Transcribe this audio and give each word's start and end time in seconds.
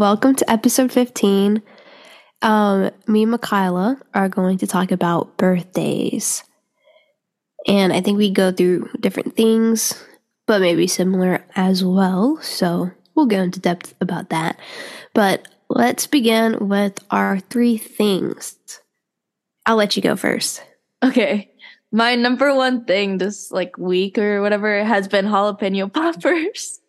welcome 0.00 0.34
to 0.34 0.50
episode 0.50 0.90
15. 0.90 1.60
Um, 2.40 2.90
me 3.06 3.22
and 3.24 3.32
Michaela 3.32 4.00
are 4.14 4.30
going 4.30 4.56
to 4.56 4.66
talk 4.66 4.92
about 4.92 5.36
birthdays. 5.36 6.42
And 7.66 7.92
I 7.92 8.00
think 8.00 8.16
we 8.16 8.30
go 8.30 8.50
through 8.50 8.88
different 8.98 9.36
things, 9.36 10.02
but 10.46 10.62
maybe 10.62 10.86
similar 10.86 11.44
as 11.54 11.84
well. 11.84 12.38
So 12.40 12.90
we'll 13.14 13.26
go 13.26 13.42
into 13.42 13.60
depth 13.60 13.94
about 14.00 14.30
that. 14.30 14.58
But 15.12 15.46
let's 15.68 16.06
begin 16.06 16.70
with 16.70 16.98
our 17.10 17.38
three 17.38 17.76
things. 17.76 18.56
I'll 19.66 19.76
let 19.76 19.96
you 19.96 20.02
go 20.02 20.16
first. 20.16 20.64
Okay. 21.02 21.52
My 21.92 22.14
number 22.14 22.54
one 22.54 22.86
thing 22.86 23.18
this 23.18 23.52
like 23.52 23.76
week 23.76 24.16
or 24.16 24.40
whatever 24.40 24.82
has 24.82 25.08
been 25.08 25.26
jalapeno 25.26 25.92
poppers. 25.92 26.80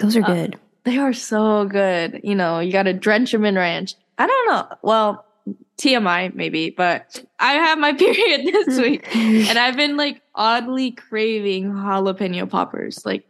Those 0.00 0.14
are 0.14 0.22
good. 0.22 0.54
Uh, 0.54 0.58
they 0.84 0.98
are 0.98 1.12
so 1.12 1.64
good. 1.64 2.20
You 2.22 2.34
know, 2.34 2.60
you 2.60 2.72
got 2.72 2.84
to 2.84 2.92
drench 2.92 3.32
them 3.32 3.44
in 3.44 3.56
ranch. 3.56 3.94
I 4.18 4.26
don't 4.26 4.48
know. 4.48 4.76
Well, 4.82 5.24
TMI 5.78 6.34
maybe, 6.34 6.70
but 6.70 7.24
I 7.38 7.54
have 7.54 7.78
my 7.78 7.92
period 7.98 8.46
this 8.46 8.78
week 8.78 9.04
and 9.16 9.58
I've 9.58 9.76
been 9.76 9.96
like 9.96 10.22
oddly 10.34 10.92
craving 10.92 11.72
jalapeno 11.72 12.48
poppers 12.48 13.04
like 13.04 13.26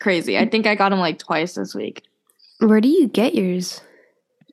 crazy. 0.00 0.38
I 0.38 0.48
think 0.48 0.66
I 0.66 0.74
got 0.74 0.88
them 0.88 0.98
like 0.98 1.18
twice 1.18 1.54
this 1.54 1.74
week. 1.74 2.02
Where 2.58 2.80
do 2.80 2.88
you 2.88 3.08
get 3.08 3.34
yours? 3.34 3.80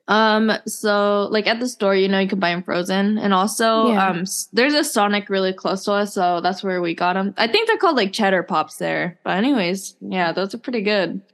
Um, 0.08 0.52
so 0.66 1.28
like 1.30 1.46
at 1.46 1.60
the 1.60 1.70
store, 1.70 1.96
you 1.96 2.08
know, 2.08 2.20
you 2.20 2.28
can 2.28 2.40
buy 2.40 2.50
them 2.50 2.64
frozen, 2.64 3.20
and 3.20 3.32
also 3.32 3.90
yeah. 3.90 4.08
um, 4.08 4.24
there's 4.54 4.74
a 4.74 4.84
Sonic 4.84 5.30
really 5.30 5.54
close 5.54 5.86
to 5.86 5.92
us, 5.92 6.16
so 6.16 6.42
that's 6.42 6.64
where 6.64 6.82
we 6.82 6.96
got 6.96 7.14
them. 7.14 7.36
I 7.38 7.46
think 7.46 7.68
they're 7.68 7.78
called 7.78 7.96
like 7.96 8.12
cheddar 8.12 8.42
pops 8.42 8.78
there, 8.78 9.20
but 9.24 9.38
anyways, 9.38 9.96
yeah, 10.02 10.32
those 10.32 10.56
are 10.56 10.58
pretty 10.58 10.82
good. 10.82 11.22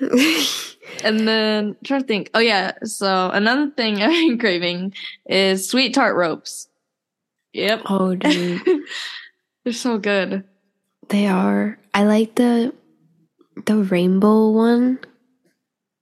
and 1.04 1.28
then 1.28 1.68
I'm 1.68 1.76
trying 1.84 2.00
to 2.02 2.06
think. 2.06 2.30
Oh 2.34 2.40
yeah, 2.40 2.72
so 2.84 3.30
another 3.30 3.70
thing 3.70 4.02
I've 4.02 4.10
been 4.10 4.38
craving 4.38 4.94
is 5.26 5.68
sweet 5.68 5.94
tart 5.94 6.16
ropes. 6.16 6.68
Yep. 7.52 7.82
Oh 7.86 8.14
dude, 8.14 8.62
they're 9.64 9.72
so 9.72 9.98
good. 9.98 10.44
They 11.08 11.26
are. 11.26 11.78
I 11.94 12.04
like 12.04 12.36
the 12.36 12.72
the 13.66 13.76
rainbow 13.76 14.50
one 14.50 15.00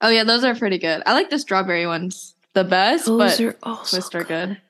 Oh 0.01 0.09
yeah, 0.11 0.25
those 0.25 0.45
are 0.45 0.55
pretty 0.55 0.79
good. 0.79 1.03
I 1.07 1.13
like 1.13 1.31
the 1.31 1.39
strawberry 1.39 1.87
ones 1.87 2.35
the 2.55 2.65
best, 2.65 3.07
those 3.07 3.39
but 3.39 3.41
are 3.41 3.57
also 3.63 3.97
twist 3.97 4.15
are 4.15 4.25
good. 4.25 4.49
good. 4.51 4.61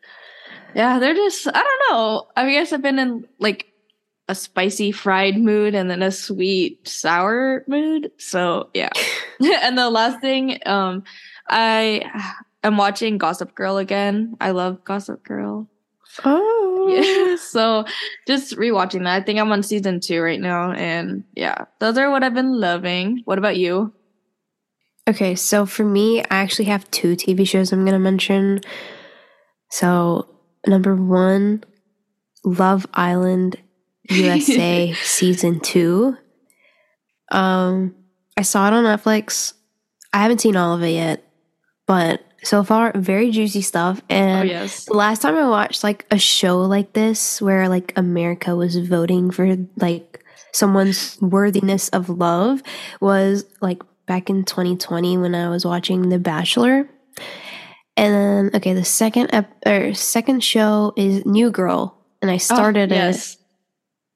Yeah, 0.75 0.99
they're 0.99 1.15
just 1.15 1.47
I 1.47 1.63
don't 1.63 1.91
know. 1.91 2.29
I 2.37 2.51
guess 2.51 2.73
I've 2.73 2.83
been 2.83 2.99
in 2.99 3.27
like 3.39 3.67
a 4.29 4.35
spicy 4.35 4.93
fried 4.93 5.39
mood 5.39 5.75
and 5.75 5.91
then 5.91 6.03
a 6.03 6.11
sweet 6.11 6.87
sour 6.87 7.65
mood. 7.67 8.11
So 8.19 8.71
yeah. 8.75 8.91
and 9.63 9.79
the 9.79 9.91
last 9.91 10.21
thing, 10.21 10.59
um, 10.67 11.05
I 11.49 12.03
am 12.65 12.77
watching 12.77 13.19
Gossip 13.19 13.55
Girl 13.55 13.79
again. 13.79 14.37
I 14.41 14.51
love 14.51 14.85
Gossip 14.85 15.23
Girl. 15.23 15.69
Oh 16.25 16.89
yeah. 16.91 17.27
So 17.39 17.85
just 18.27 18.57
rewatching 18.57 19.05
that. 19.05 19.23
I 19.23 19.25
think 19.25 19.39
I'm 19.39 19.53
on 19.53 19.63
season 19.63 20.01
two 20.01 20.21
right 20.21 20.41
now, 20.41 20.73
and 20.73 21.23
yeah, 21.35 21.67
those 21.79 21.97
are 21.97 22.11
what 22.11 22.25
I've 22.25 22.35
been 22.35 22.59
loving. 22.59 23.23
What 23.27 23.39
about 23.39 23.57
you? 23.57 23.93
Okay, 25.09 25.35
so 25.35 25.65
for 25.65 25.85
me, 25.85 26.21
I 26.23 26.37
actually 26.37 26.67
have 26.67 26.91
two 26.91 27.15
TV 27.15 27.47
shows 27.49 27.73
I'm 27.73 27.85
going 27.85 27.93
to 27.93 27.99
mention. 27.99 28.61
So, 29.71 30.29
number 30.67 30.97
one, 30.97 31.65
Love 32.45 32.87
Island 32.93 33.57
USA 34.09 34.93
season 35.03 35.61
two. 35.61 36.17
Um, 37.31 37.95
I 38.37 38.43
saw 38.43 38.67
it 38.69 38.73
on 38.73 38.85
Netflix. 38.85 39.55
I 40.13 40.19
haven't 40.19 40.41
seen 40.41 40.57
all 40.57 40.75
of 40.75 40.83
it 40.83 40.91
yet, 40.91 41.25
but 41.87 42.23
so 42.43 42.63
far, 42.63 42.93
very 42.95 43.31
juicy 43.31 43.63
stuff. 43.63 44.01
And 44.09 44.49
oh, 44.49 44.53
yes. 44.53 44.85
the 44.85 44.95
last 44.95 45.23
time 45.23 45.37
I 45.37 45.49
watched 45.49 45.83
like 45.83 46.07
a 46.11 46.19
show 46.19 46.61
like 46.61 46.93
this, 46.93 47.43
where 47.43 47.69
like 47.69 47.93
America 47.97 48.55
was 48.57 48.77
voting 48.77 49.31
for 49.31 49.57
like 49.77 50.25
someone's 50.53 51.19
worthiness 51.21 51.89
of 51.91 52.09
love, 52.09 52.63
was 53.01 53.45
like 53.61 53.83
back 54.07 54.31
in 54.31 54.45
2020 54.45 55.19
when 55.19 55.35
I 55.35 55.49
was 55.51 55.65
watching 55.65 56.09
The 56.09 56.19
Bachelor. 56.19 56.89
And 57.97 58.15
then, 58.15 58.51
okay, 58.55 58.75
the 58.75 58.85
second 58.85 59.31
ep- 59.35 59.57
or 59.67 59.93
second 59.93 60.45
show 60.45 60.93
is 60.97 61.27
New 61.27 61.51
Girl, 61.51 61.99
and 62.23 62.31
I 62.31 62.35
oh, 62.35 62.39
started 62.39 62.93
oh, 62.93 62.95
yes. 62.95 63.35
it. 63.35 63.38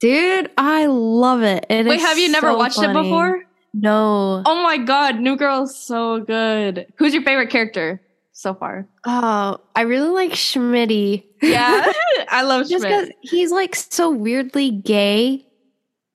Dude, 0.03 0.51
I 0.59 0.87
love 0.87 1.43
it. 1.43 1.65
it 1.71 1.87
Wait, 1.87 2.01
have 2.01 2.19
you 2.19 2.31
never 2.31 2.49
so 2.49 2.59
watched 2.59 2.77
funny. 2.77 2.99
it 2.99 3.03
before? 3.03 3.43
No. 3.73 4.43
Oh 4.45 4.63
my 4.63 4.77
god, 4.77 5.21
New 5.21 5.37
Girl 5.37 5.63
is 5.63 5.77
so 5.77 6.21
good. 6.21 6.87
Who's 6.99 7.15
your 7.15 7.23
favorite 7.23 7.49
character 7.49 8.03
so 8.33 8.53
far? 8.53 8.87
Oh, 9.07 9.59
I 9.75 9.83
really 9.83 10.11
like 10.11 10.33
Schmitty. 10.33 11.25
Yeah, 11.41 11.91
I 12.29 12.43
love 12.43 12.69
Just 12.69 12.85
because 12.85 13.09
he's 13.23 13.51
like 13.51 13.75
so 13.75 14.11
weirdly 14.11 14.71
gay, 14.71 15.47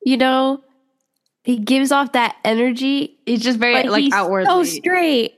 you 0.04 0.16
know 0.16 0.62
he 1.48 1.56
gives 1.56 1.90
off 1.90 2.12
that 2.12 2.36
energy. 2.44 3.18
He's 3.24 3.42
just 3.42 3.58
very 3.58 3.88
like 3.88 4.12
outwardly 4.12 4.50
so 4.50 4.64
straight. 4.64 5.32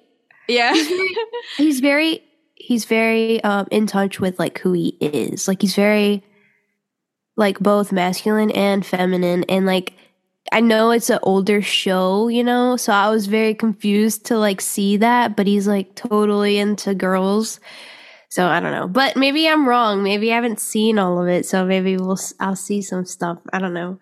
Yeah, 0.48 0.74
he's 0.74 0.88
very, 0.88 1.14
he's 1.56 1.80
very 1.80 2.22
he's 2.56 2.84
very 2.84 3.44
um 3.44 3.68
in 3.70 3.86
touch 3.86 4.18
with 4.18 4.36
like 4.36 4.58
who 4.58 4.72
he 4.72 4.88
is. 5.00 5.46
Like 5.46 5.62
he's 5.62 5.76
very 5.76 6.24
like 7.40 7.58
both 7.58 7.90
masculine 7.90 8.52
and 8.52 8.86
feminine 8.86 9.44
and 9.48 9.66
like 9.66 9.94
I 10.52 10.60
know 10.60 10.90
it's 10.90 11.10
an 11.10 11.20
older 11.22 11.62
show, 11.62 12.28
you 12.28 12.42
know, 12.42 12.76
so 12.76 12.92
I 12.92 13.08
was 13.08 13.26
very 13.26 13.54
confused 13.54 14.26
to 14.26 14.38
like 14.38 14.60
see 14.60 14.96
that, 14.96 15.36
but 15.36 15.46
he's 15.46 15.68
like 15.68 15.94
totally 15.94 16.58
into 16.58 16.94
girls. 16.94 17.60
So 18.30 18.46
I 18.46 18.60
don't 18.60 18.72
know, 18.72 18.88
but 18.88 19.16
maybe 19.16 19.48
I'm 19.48 19.68
wrong. 19.68 20.02
Maybe 20.02 20.32
I 20.32 20.36
haven't 20.36 20.60
seen 20.60 20.98
all 20.98 21.20
of 21.20 21.28
it, 21.28 21.46
so 21.46 21.64
maybe 21.64 21.96
we'll 21.96 22.18
I'll 22.38 22.56
see 22.56 22.80
some 22.82 23.04
stuff. 23.04 23.38
I 23.52 23.58
don't 23.58 23.74
know. 23.74 23.98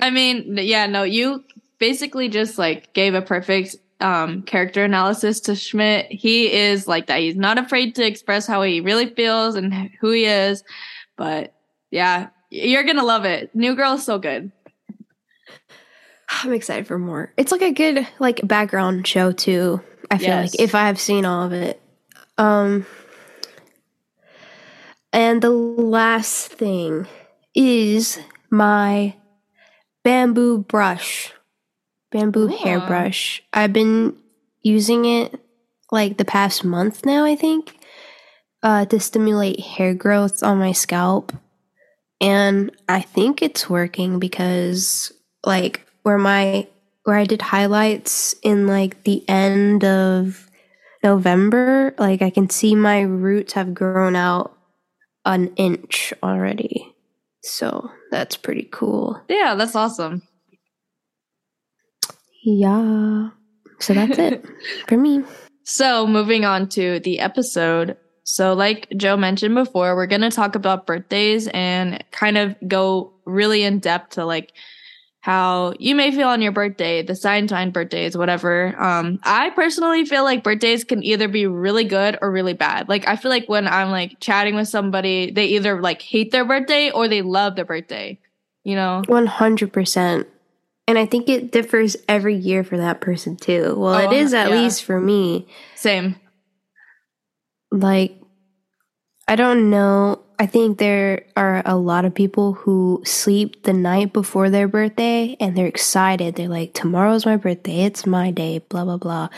I 0.00 0.10
mean, 0.10 0.58
yeah, 0.58 0.86
no, 0.86 1.04
you 1.04 1.44
basically 1.78 2.28
just 2.28 2.58
like 2.58 2.92
gave 2.92 3.14
a 3.14 3.22
perfect 3.22 3.76
um, 4.00 4.42
character 4.42 4.84
analysis 4.84 5.40
to 5.40 5.54
Schmidt. 5.54 6.06
He 6.10 6.52
is 6.52 6.86
like 6.86 7.06
that. 7.06 7.20
He's 7.20 7.36
not 7.36 7.58
afraid 7.58 7.94
to 7.94 8.06
express 8.06 8.46
how 8.46 8.62
he 8.62 8.80
really 8.80 9.06
feels 9.06 9.54
and 9.54 9.72
who 10.00 10.10
he 10.10 10.26
is. 10.26 10.62
But 11.16 11.54
yeah, 11.94 12.30
you're 12.50 12.82
gonna 12.82 13.04
love 13.04 13.24
it. 13.24 13.54
New 13.54 13.76
Girl 13.76 13.94
is 13.94 14.04
so 14.04 14.18
good. 14.18 14.50
I'm 16.28 16.52
excited 16.52 16.88
for 16.88 16.98
more. 16.98 17.32
It's 17.36 17.52
like 17.52 17.62
a 17.62 17.72
good 17.72 18.06
like 18.18 18.46
background 18.46 19.06
show 19.06 19.30
too. 19.30 19.80
I 20.10 20.18
feel 20.18 20.28
yes. 20.28 20.52
like 20.52 20.60
if 20.60 20.74
I 20.74 20.88
have 20.88 20.98
seen 20.98 21.24
all 21.24 21.44
of 21.44 21.52
it. 21.52 21.80
Um 22.36 22.84
and 25.12 25.40
the 25.40 25.50
last 25.50 26.48
thing 26.48 27.06
is 27.54 28.18
my 28.50 29.14
bamboo 30.02 30.58
brush, 30.58 31.32
bamboo 32.10 32.50
Ooh. 32.50 32.56
hairbrush. 32.56 33.40
I've 33.52 33.72
been 33.72 34.16
using 34.62 35.04
it 35.04 35.40
like 35.92 36.16
the 36.16 36.24
past 36.24 36.64
month 36.64 37.06
now, 37.06 37.24
I 37.24 37.36
think, 37.36 37.78
uh, 38.64 38.86
to 38.86 38.98
stimulate 38.98 39.60
hair 39.60 39.94
growth 39.94 40.42
on 40.42 40.58
my 40.58 40.72
scalp. 40.72 41.32
And 42.24 42.70
I 42.88 43.02
think 43.02 43.42
it's 43.42 43.68
working 43.68 44.18
because, 44.18 45.12
like, 45.44 45.86
where 46.04 46.16
my 46.16 46.66
where 47.02 47.18
I 47.18 47.24
did 47.24 47.42
highlights 47.42 48.34
in 48.42 48.66
like 48.66 49.04
the 49.04 49.22
end 49.28 49.84
of 49.84 50.48
November, 51.02 51.94
like 51.98 52.22
I 52.22 52.30
can 52.30 52.48
see 52.48 52.74
my 52.74 53.02
roots 53.02 53.52
have 53.52 53.74
grown 53.74 54.16
out 54.16 54.56
an 55.26 55.52
inch 55.56 56.14
already. 56.22 56.94
So 57.42 57.90
that's 58.10 58.38
pretty 58.38 58.70
cool. 58.72 59.20
Yeah, 59.28 59.54
that's 59.54 59.76
awesome. 59.76 60.22
Yeah. 62.42 63.28
So 63.80 63.92
that's 63.92 64.18
it 64.18 64.46
for 64.88 64.96
me. 64.96 65.24
So, 65.66 66.06
moving 66.06 66.46
on 66.46 66.70
to 66.70 67.00
the 67.00 67.20
episode. 67.20 67.98
So, 68.24 68.54
like 68.54 68.88
Joe 68.96 69.16
mentioned 69.16 69.54
before, 69.54 69.94
we're 69.94 70.06
going 70.06 70.22
to 70.22 70.30
talk 70.30 70.54
about 70.54 70.86
birthdays 70.86 71.46
and 71.48 72.02
kind 72.10 72.38
of 72.38 72.56
go 72.66 73.12
really 73.26 73.62
in 73.62 73.78
depth 73.78 74.14
to 74.14 74.24
like 74.24 74.52
how 75.20 75.72
you 75.78 75.94
may 75.94 76.10
feel 76.10 76.28
on 76.28 76.42
your 76.42 76.52
birthday, 76.52 77.02
the 77.02 77.14
sign 77.14 77.48
sign 77.48 77.70
birthdays, 77.70 78.16
whatever. 78.16 78.74
Um, 78.78 79.18
I 79.22 79.50
personally 79.50 80.04
feel 80.04 80.22
like 80.22 80.42
birthdays 80.42 80.84
can 80.84 81.02
either 81.02 81.28
be 81.28 81.46
really 81.46 81.84
good 81.84 82.18
or 82.20 82.30
really 82.30 82.52
bad. 82.52 82.88
Like 82.90 83.08
I 83.08 83.16
feel 83.16 83.30
like 83.30 83.48
when 83.48 83.66
I'm 83.66 83.90
like 83.90 84.20
chatting 84.20 84.54
with 84.54 84.68
somebody, 84.68 85.30
they 85.30 85.46
either 85.46 85.80
like 85.80 86.02
hate 86.02 86.30
their 86.30 86.44
birthday 86.44 86.90
or 86.90 87.08
they 87.08 87.22
love 87.22 87.56
their 87.56 87.64
birthday. 87.64 88.18
You 88.64 88.74
know, 88.74 89.02
one 89.06 89.26
hundred 89.26 89.72
percent. 89.72 90.28
And 90.86 90.98
I 90.98 91.06
think 91.06 91.30
it 91.30 91.52
differs 91.52 91.96
every 92.06 92.36
year 92.36 92.62
for 92.62 92.76
that 92.76 93.00
person 93.00 93.36
too. 93.36 93.74
Well, 93.78 93.94
oh, 93.94 94.10
it 94.10 94.12
is 94.14 94.34
at 94.34 94.50
yeah. 94.50 94.60
least 94.60 94.84
for 94.84 95.00
me. 95.00 95.46
Same. 95.74 96.16
Like, 97.74 98.20
I 99.26 99.36
don't 99.36 99.70
know 99.70 100.24
I 100.38 100.46
think 100.46 100.78
there 100.78 101.26
are 101.36 101.62
a 101.64 101.76
lot 101.76 102.04
of 102.04 102.14
people 102.14 102.54
who 102.54 103.02
sleep 103.04 103.62
the 103.62 103.72
night 103.72 104.12
before 104.12 104.50
their 104.50 104.66
birthday 104.66 105.36
and 105.38 105.56
they're 105.56 105.66
excited. 105.66 106.34
They're 106.34 106.48
like, 106.48 106.74
tomorrow's 106.74 107.24
my 107.24 107.36
birthday. 107.36 107.84
It's 107.84 108.06
my 108.06 108.30
day, 108.30 108.58
blah, 108.58 108.84
blah, 108.84 108.96
blah. 108.96 109.28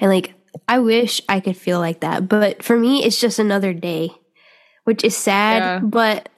And 0.00 0.10
like, 0.10 0.34
I 0.66 0.78
wish 0.78 1.20
I 1.28 1.40
could 1.40 1.56
feel 1.56 1.78
like 1.78 2.00
that, 2.00 2.28
but 2.28 2.62
for 2.62 2.78
me, 2.78 3.04
it's 3.04 3.20
just 3.20 3.38
another 3.38 3.74
day, 3.74 4.10
which 4.84 5.04
is 5.04 5.14
sad. 5.14 5.58
Yeah. 5.58 5.78
But 5.80 6.30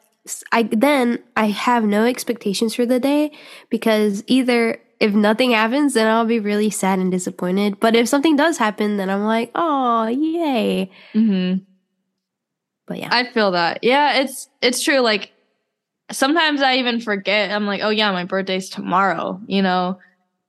I 0.50 0.64
then 0.64 1.20
I 1.36 1.46
have 1.46 1.84
no 1.84 2.04
expectations 2.04 2.74
for 2.74 2.84
the 2.84 2.98
day 2.98 3.30
because 3.70 4.24
either 4.26 4.80
if 5.00 5.14
nothing 5.14 5.52
happens, 5.52 5.94
then 5.94 6.06
I'll 6.08 6.24
be 6.24 6.40
really 6.40 6.70
sad 6.70 6.98
and 6.98 7.10
disappointed. 7.10 7.78
But 7.80 7.94
if 7.94 8.08
something 8.08 8.36
does 8.36 8.58
happen, 8.58 8.96
then 8.96 9.10
I'm 9.10 9.24
like, 9.24 9.50
oh, 9.54 10.06
yay! 10.08 10.90
Mm-hmm. 11.14 11.62
But 12.86 12.98
yeah, 12.98 13.08
I 13.12 13.24
feel 13.30 13.50
that. 13.52 13.80
Yeah, 13.82 14.20
it's 14.20 14.48
it's 14.62 14.82
true. 14.82 15.00
Like 15.00 15.32
sometimes 16.10 16.62
I 16.62 16.76
even 16.76 17.00
forget. 17.00 17.50
I'm 17.50 17.66
like, 17.66 17.82
oh 17.82 17.90
yeah, 17.90 18.10
my 18.12 18.24
birthday's 18.24 18.70
tomorrow. 18.70 19.40
You 19.46 19.62
know, 19.62 19.98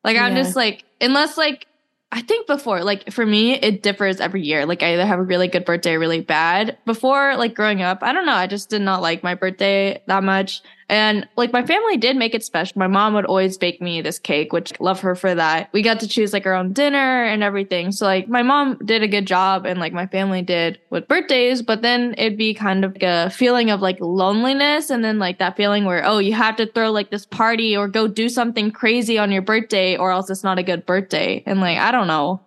like 0.03 0.17
I'm 0.17 0.35
Yeah. 0.35 0.43
just 0.43 0.55
like, 0.55 0.85
unless 1.01 1.37
like 1.37 1.67
I 2.11 2.21
think 2.21 2.47
before, 2.47 2.83
like 2.83 3.11
for 3.11 3.25
me, 3.25 3.53
it 3.53 3.83
differs 3.83 4.19
every 4.19 4.41
year. 4.41 4.65
Like 4.65 4.81
I 4.81 4.93
either 4.93 5.05
have 5.05 5.19
a 5.19 5.23
really 5.23 5.47
good 5.47 5.65
birthday 5.65 5.93
or 5.95 5.99
really 5.99 6.21
bad. 6.21 6.77
Before, 6.85 7.35
like 7.35 7.53
growing 7.53 7.81
up, 7.81 7.99
I 8.01 8.13
don't 8.13 8.25
know. 8.25 8.33
I 8.33 8.47
just 8.47 8.69
did 8.69 8.81
not 8.81 9.01
like 9.01 9.21
my 9.21 9.35
birthday 9.35 10.01
that 10.07 10.23
much. 10.23 10.61
And 10.89 11.27
like 11.37 11.53
my 11.53 11.63
family 11.63 11.97
did 11.97 12.17
make 12.17 12.33
it 12.33 12.43
special. 12.43 12.79
My 12.79 12.87
mom 12.87 13.13
would 13.13 13.25
always 13.25 13.59
bake 13.59 13.79
me 13.79 14.01
this 14.01 14.17
cake, 14.17 14.51
which 14.51 14.73
love 14.79 14.99
her 15.01 15.13
for 15.13 15.35
that. 15.35 15.69
We 15.71 15.83
got 15.83 15.99
to 15.99 16.07
choose 16.07 16.33
like 16.33 16.47
our 16.47 16.55
own 16.55 16.73
dinner 16.73 17.23
and 17.23 17.43
everything. 17.43 17.91
So 17.91 18.07
like 18.07 18.27
my 18.27 18.41
mom 18.41 18.79
did 18.83 19.03
a 19.03 19.07
good 19.07 19.27
job 19.27 19.67
and 19.67 19.79
like 19.79 19.93
my 19.93 20.07
family 20.07 20.41
did 20.41 20.79
with 20.89 21.07
birthdays, 21.07 21.61
but 21.61 21.83
then 21.83 22.15
it'd 22.17 22.39
be 22.39 22.55
kind 22.55 22.83
of 22.83 22.93
like 22.93 23.03
a 23.03 23.29
feeling 23.29 23.69
of 23.69 23.81
like 23.81 23.99
loneliness 24.01 24.89
and 24.89 25.03
then 25.03 25.19
like 25.19 25.37
that 25.37 25.55
feeling 25.55 25.85
where, 25.85 26.03
oh, 26.03 26.17
you 26.17 26.33
have 26.33 26.55
to 26.55 26.65
throw 26.65 26.91
like 26.91 27.11
this 27.11 27.25
party 27.25 27.77
or 27.77 27.87
go 27.87 28.07
do 28.07 28.27
something 28.27 28.71
crazy 28.71 29.19
on 29.19 29.31
your 29.31 29.43
birthday 29.43 29.95
or 29.95 30.09
else 30.11 30.31
it's 30.31 30.43
not 30.43 30.57
a 30.57 30.63
good 30.63 30.87
birthday. 30.87 31.43
And 31.45 31.61
like, 31.61 31.77
I 31.77 31.91
don't 31.91 32.07
know. 32.07 32.41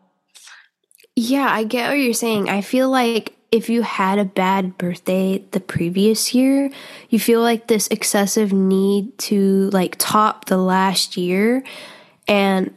yeah, 1.14 1.46
I 1.48 1.62
get 1.62 1.90
what 1.90 1.98
you're 1.98 2.12
saying. 2.12 2.48
I 2.48 2.60
feel 2.60 2.90
like 2.90 3.36
if 3.52 3.68
you 3.68 3.82
had 3.82 4.18
a 4.18 4.24
bad 4.24 4.78
birthday 4.78 5.44
the 5.50 5.60
previous 5.60 6.34
year, 6.34 6.70
you 7.10 7.20
feel 7.20 7.42
like 7.42 7.68
this 7.68 7.86
excessive 7.88 8.50
need 8.50 9.16
to 9.18 9.68
like 9.70 9.96
top 9.98 10.46
the 10.46 10.56
last 10.56 11.18
year. 11.18 11.62
And 12.26 12.74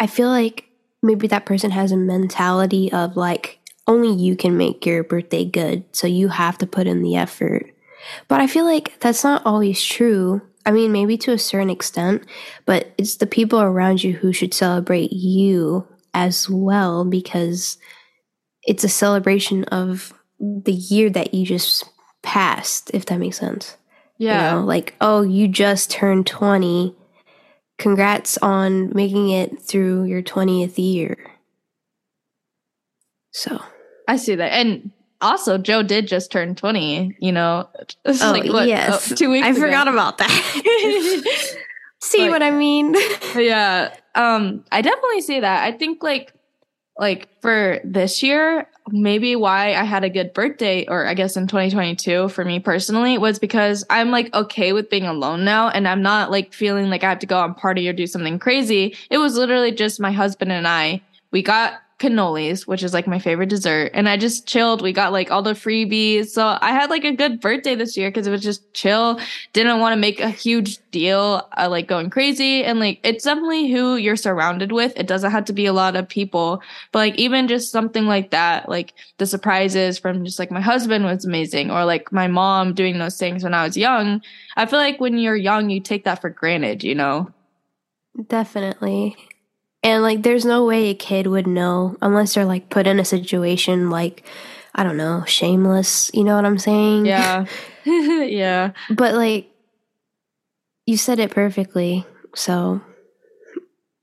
I 0.00 0.06
feel 0.06 0.30
like 0.30 0.64
maybe 1.02 1.26
that 1.28 1.44
person 1.44 1.70
has 1.70 1.92
a 1.92 1.98
mentality 1.98 2.90
of 2.90 3.16
like, 3.16 3.58
only 3.86 4.14
you 4.14 4.36
can 4.36 4.56
make 4.56 4.86
your 4.86 5.04
birthday 5.04 5.44
good. 5.44 5.84
So 5.92 6.06
you 6.06 6.28
have 6.28 6.56
to 6.58 6.66
put 6.66 6.86
in 6.86 7.02
the 7.02 7.16
effort. 7.16 7.70
But 8.26 8.40
I 8.40 8.46
feel 8.46 8.64
like 8.64 8.98
that's 9.00 9.22
not 9.22 9.44
always 9.44 9.84
true. 9.84 10.40
I 10.64 10.70
mean, 10.70 10.92
maybe 10.92 11.18
to 11.18 11.32
a 11.32 11.38
certain 11.38 11.70
extent, 11.70 12.24
but 12.64 12.92
it's 12.96 13.16
the 13.16 13.26
people 13.26 13.60
around 13.60 14.02
you 14.02 14.14
who 14.14 14.32
should 14.32 14.54
celebrate 14.54 15.12
you 15.12 15.86
as 16.14 16.48
well 16.48 17.04
because 17.04 17.76
it's 18.64 18.84
a 18.84 18.88
celebration 18.88 19.64
of 19.64 20.12
the 20.38 20.72
year 20.72 21.10
that 21.10 21.34
you 21.34 21.44
just 21.46 21.84
passed, 22.22 22.90
if 22.94 23.06
that 23.06 23.18
makes 23.18 23.38
sense. 23.38 23.76
Yeah. 24.18 24.54
You 24.54 24.60
know, 24.60 24.66
like, 24.66 24.94
oh, 25.00 25.22
you 25.22 25.48
just 25.48 25.90
turned 25.90 26.26
20. 26.26 26.94
Congrats 27.78 28.36
on 28.38 28.94
making 28.94 29.30
it 29.30 29.60
through 29.62 30.04
your 30.04 30.22
20th 30.22 30.76
year. 30.76 31.16
So, 33.32 33.62
I 34.08 34.16
see 34.16 34.34
that. 34.34 34.52
And 34.52 34.90
also, 35.20 35.56
Joe 35.56 35.82
did 35.82 36.06
just 36.08 36.30
turn 36.32 36.54
20, 36.54 37.16
you 37.20 37.32
know? 37.32 37.68
It's 38.04 38.22
oh, 38.22 38.32
like, 38.32 38.50
what, 38.52 38.68
yes. 38.68 39.12
uh, 39.12 39.14
two 39.16 39.30
weeks 39.30 39.46
I 39.46 39.50
ago. 39.50 39.60
forgot 39.60 39.88
about 39.88 40.18
that. 40.18 40.30
See 42.02 42.22
Like- 42.22 42.30
what 42.30 42.42
I 42.42 42.50
mean? 42.50 42.94
yeah 43.36 43.94
um 44.16 44.64
i 44.72 44.82
definitely 44.82 45.20
see 45.20 45.38
that 45.38 45.62
i 45.62 45.70
think 45.70 46.02
like 46.02 46.32
like 46.98 47.28
for 47.40 47.80
this 47.84 48.22
year 48.22 48.66
maybe 48.88 49.36
why 49.36 49.74
i 49.74 49.84
had 49.84 50.04
a 50.04 50.10
good 50.10 50.34
birthday 50.34 50.84
or 50.88 51.06
i 51.06 51.14
guess 51.14 51.36
in 51.36 51.46
2022 51.46 52.28
for 52.28 52.44
me 52.44 52.58
personally 52.58 53.16
was 53.16 53.38
because 53.38 53.84
i'm 53.90 54.10
like 54.10 54.32
okay 54.34 54.72
with 54.72 54.90
being 54.90 55.06
alone 55.06 55.44
now 55.44 55.68
and 55.68 55.86
i'm 55.86 56.02
not 56.02 56.30
like 56.30 56.52
feeling 56.52 56.90
like 56.90 57.04
i 57.04 57.08
have 57.08 57.18
to 57.18 57.26
go 57.26 57.38
on 57.38 57.54
party 57.54 57.88
or 57.88 57.92
do 57.92 58.06
something 58.06 58.38
crazy. 58.38 58.96
It 59.10 59.18
was 59.18 59.36
literally 59.36 59.72
just 59.72 60.00
my 60.00 60.12
husband 60.12 60.52
and 60.52 60.66
i. 60.66 61.00
We 61.30 61.42
got 61.42 61.74
cannolis 62.00 62.66
which 62.66 62.82
is 62.82 62.94
like 62.94 63.06
my 63.06 63.18
favorite 63.18 63.50
dessert. 63.50 63.90
And 63.92 64.08
i 64.08 64.16
just 64.16 64.48
chilled. 64.48 64.80
We 64.82 64.92
got 64.92 65.12
like 65.12 65.30
all 65.30 65.42
the 65.42 65.52
freebies. 65.52 66.28
So 66.28 66.58
i 66.60 66.72
had 66.72 66.90
like 66.90 67.04
a 67.04 67.14
good 67.14 67.40
birthday 67.40 67.74
this 67.74 67.96
year 67.96 68.08
because 68.10 68.26
it 68.26 68.30
was 68.30 68.42
just 68.42 68.72
chill. 68.72 69.20
Didn't 69.52 69.80
want 69.80 69.92
to 69.92 70.00
make 70.00 70.18
a 70.18 70.30
huge 70.30 70.78
deal 70.90 71.46
uh, 71.58 71.68
like 71.68 71.86
going 71.86 72.10
crazy. 72.10 72.64
And 72.64 72.80
like 72.80 73.00
it's 73.04 73.24
definitely 73.24 73.70
who 73.70 73.96
you're 73.96 74.16
surrounded 74.16 74.72
with. 74.72 74.92
It 74.96 75.06
doesn't 75.06 75.30
have 75.30 75.44
to 75.44 75.52
be 75.52 75.66
a 75.66 75.74
lot 75.74 75.94
of 75.94 76.08
people. 76.08 76.62
But 76.90 77.00
like 77.00 77.16
even 77.16 77.46
just 77.46 77.70
something 77.70 78.06
like 78.06 78.30
that 78.30 78.68
like 78.68 78.94
the 79.18 79.26
surprises 79.26 79.98
from 79.98 80.24
just 80.24 80.38
like 80.38 80.50
my 80.50 80.60
husband 80.60 81.04
was 81.04 81.26
amazing 81.26 81.70
or 81.70 81.84
like 81.84 82.10
my 82.12 82.26
mom 82.26 82.72
doing 82.72 82.98
those 82.98 83.18
things 83.18 83.44
when 83.44 83.54
i 83.54 83.62
was 83.62 83.76
young. 83.76 84.22
I 84.56 84.64
feel 84.66 84.78
like 84.78 85.00
when 85.00 85.18
you're 85.18 85.36
young 85.36 85.68
you 85.68 85.80
take 85.80 86.04
that 86.04 86.20
for 86.22 86.30
granted 86.30 86.82
you 86.82 86.94
know? 86.94 87.30
Definitely. 88.26 89.16
And 89.82 90.02
like, 90.02 90.22
there's 90.22 90.44
no 90.44 90.64
way 90.64 90.88
a 90.90 90.94
kid 90.94 91.26
would 91.26 91.46
know 91.46 91.96
unless 92.02 92.34
they're 92.34 92.44
like 92.44 92.68
put 92.68 92.86
in 92.86 93.00
a 93.00 93.04
situation 93.04 93.88
like, 93.90 94.22
I 94.74 94.82
don't 94.82 94.96
know, 94.98 95.24
shameless. 95.26 96.10
You 96.12 96.24
know 96.24 96.36
what 96.36 96.44
I'm 96.44 96.58
saying? 96.58 97.06
yeah 97.06 97.46
yeah 97.84 98.72
But 98.90 99.14
like, 99.14 99.48
you 100.86 100.96
said 100.96 101.18
it 101.18 101.30
perfectly. 101.30 102.04
So 102.34 102.80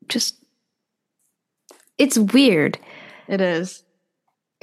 just, 0.09 0.35
it's 1.97 2.17
weird. 2.17 2.79
it 3.27 3.41
is 3.41 3.83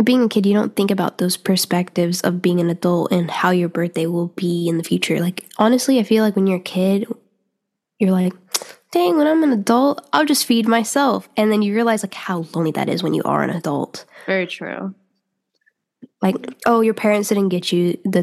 Being 0.02 0.24
a 0.24 0.28
kid, 0.28 0.46
you 0.46 0.54
don't 0.54 0.74
think 0.74 0.90
about 0.90 1.18
those 1.18 1.36
perspectives 1.36 2.20
of 2.22 2.42
being 2.42 2.60
an 2.60 2.70
adult 2.70 3.12
and 3.12 3.30
how 3.30 3.50
your 3.50 3.68
birthday 3.68 4.06
will 4.06 4.28
be 4.28 4.68
in 4.68 4.78
the 4.78 4.84
future. 4.84 5.20
Like, 5.20 5.44
honestly, 5.58 5.98
I 5.98 6.02
feel 6.02 6.24
like 6.24 6.34
when 6.34 6.46
you're 6.46 6.58
a 6.58 6.62
kid, 6.62 7.06
you're 7.98 8.10
like, 8.10 8.32
dang, 8.94 9.18
when 9.18 9.26
I'm 9.26 9.42
an 9.42 9.52
adult, 9.52 10.06
I'll 10.12 10.24
just 10.24 10.46
feed 10.46 10.68
myself. 10.68 11.28
And 11.36 11.50
then 11.50 11.62
you 11.62 11.74
realize 11.74 12.04
like 12.04 12.14
how 12.14 12.46
lonely 12.54 12.70
that 12.72 12.88
is 12.88 13.02
when 13.02 13.12
you 13.12 13.22
are 13.24 13.42
an 13.42 13.50
adult. 13.50 14.04
very 14.26 14.46
true 14.46 14.94
Like, 16.22 16.36
oh, 16.64 16.80
your 16.80 16.94
parents 16.94 17.28
didn't 17.28 17.48
get 17.48 17.72
you 17.72 17.98
the 18.04 18.22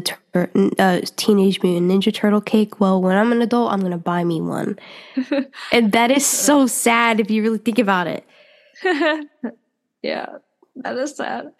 uh, 0.78 1.00
Teenage 1.16 1.62
Mutant 1.62 1.90
Ninja 1.90 2.12
Turtle 2.12 2.40
cake. 2.40 2.80
Well, 2.80 3.02
when 3.02 3.16
I'm 3.16 3.32
an 3.32 3.42
adult, 3.42 3.70
I'm 3.70 3.80
going 3.80 3.92
to 3.92 3.98
buy 3.98 4.24
me 4.24 4.40
one. 4.40 4.78
and 5.72 5.92
that 5.92 6.10
is 6.10 6.24
so 6.26 6.66
sad 6.84 7.20
if 7.20 7.30
you 7.30 7.42
really 7.42 7.58
think 7.58 7.78
about 7.78 8.06
it. 8.06 8.24
yeah 10.02 10.26
that 10.76 10.96
is 10.96 11.14
sad 11.14 11.52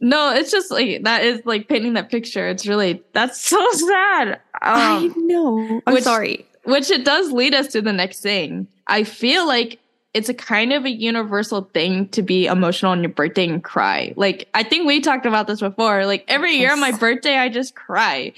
No, 0.00 0.34
it's 0.34 0.50
just 0.50 0.70
like 0.70 1.04
that 1.04 1.22
is 1.24 1.42
like 1.44 1.68
painting 1.68 1.92
that 1.94 2.10
picture. 2.10 2.48
It's 2.48 2.66
really 2.66 3.02
that's 3.12 3.40
so 3.40 3.64
sad. 3.72 4.40
I 4.64 4.96
Um, 4.96 5.14
know. 5.26 5.80
I'm 5.86 5.94
which- 5.94 6.04
sorry. 6.04 6.46
which 6.64 6.90
it 6.90 7.04
does 7.04 7.30
lead 7.32 7.54
us 7.54 7.68
to 7.68 7.82
the 7.82 7.92
next 7.92 8.20
thing. 8.20 8.66
I 8.86 9.04
feel 9.04 9.46
like 9.46 9.78
it's 10.14 10.28
a 10.28 10.34
kind 10.34 10.72
of 10.72 10.84
a 10.84 10.90
universal 10.90 11.68
thing 11.74 12.08
to 12.10 12.22
be 12.22 12.46
emotional 12.46 12.92
on 12.92 13.02
your 13.02 13.10
birthday 13.10 13.46
and 13.48 13.62
cry. 13.62 14.12
Like 14.16 14.48
I 14.54 14.62
think 14.62 14.86
we 14.86 15.00
talked 15.00 15.26
about 15.26 15.46
this 15.46 15.60
before. 15.60 16.06
Like 16.06 16.24
every 16.28 16.52
year 16.56 16.72
on 16.72 16.80
my 16.80 16.92
birthday, 16.92 17.36
I 17.36 17.48
just 17.48 17.74
cry. 17.74 18.32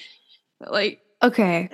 Like 0.61 1.01
Okay. 1.23 1.69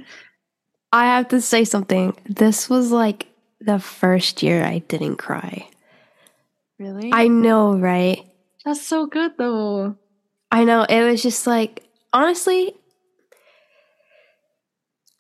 I 0.93 1.07
have 1.07 1.29
to 1.29 1.41
say 1.41 1.65
something. 1.65 2.17
This 2.29 2.69
was 2.69 2.91
like 2.93 3.27
the 3.61 3.79
first 3.79 4.43
year 4.43 4.65
I 4.65 4.79
didn't 4.89 5.17
cry. 5.17 5.69
really, 6.79 7.11
I 7.13 7.29
know, 7.29 7.77
right? 7.77 8.25
that's 8.65 8.83
so 8.83 9.07
good 9.07 9.33
though. 9.39 9.97
I 10.51 10.65
know. 10.65 10.83
It 10.89 11.03
was 11.03 11.23
just 11.23 11.47
like, 11.47 11.83
honestly, 12.13 12.75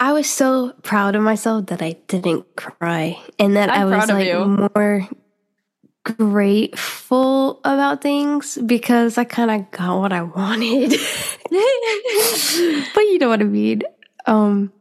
I 0.03 0.13
was 0.13 0.29
so 0.29 0.73
proud 0.83 1.15
of 1.15 1.23
myself 1.23 1.67
that 1.67 1.81
I 1.81 1.93
didn't 2.09 2.57
cry 2.57 3.23
and 3.39 3.55
that 3.55 3.71
I'm 3.71 3.83
I 3.83 3.99
was 3.99 4.09
like 4.09 4.27
you. 4.27 4.69
more 4.75 5.09
grateful 6.03 7.61
about 7.63 8.03
things 8.03 8.59
because 8.67 9.17
I 9.17 9.23
kind 9.23 9.53
of 9.53 9.71
got 9.71 10.01
what 10.01 10.13
I 10.13 10.23
wanted. 10.23 10.91
but 12.95 13.01
you 13.03 13.19
know 13.21 13.29
what 13.29 13.43
I 13.43 13.45
mean. 13.45 13.83
Um 14.27 14.73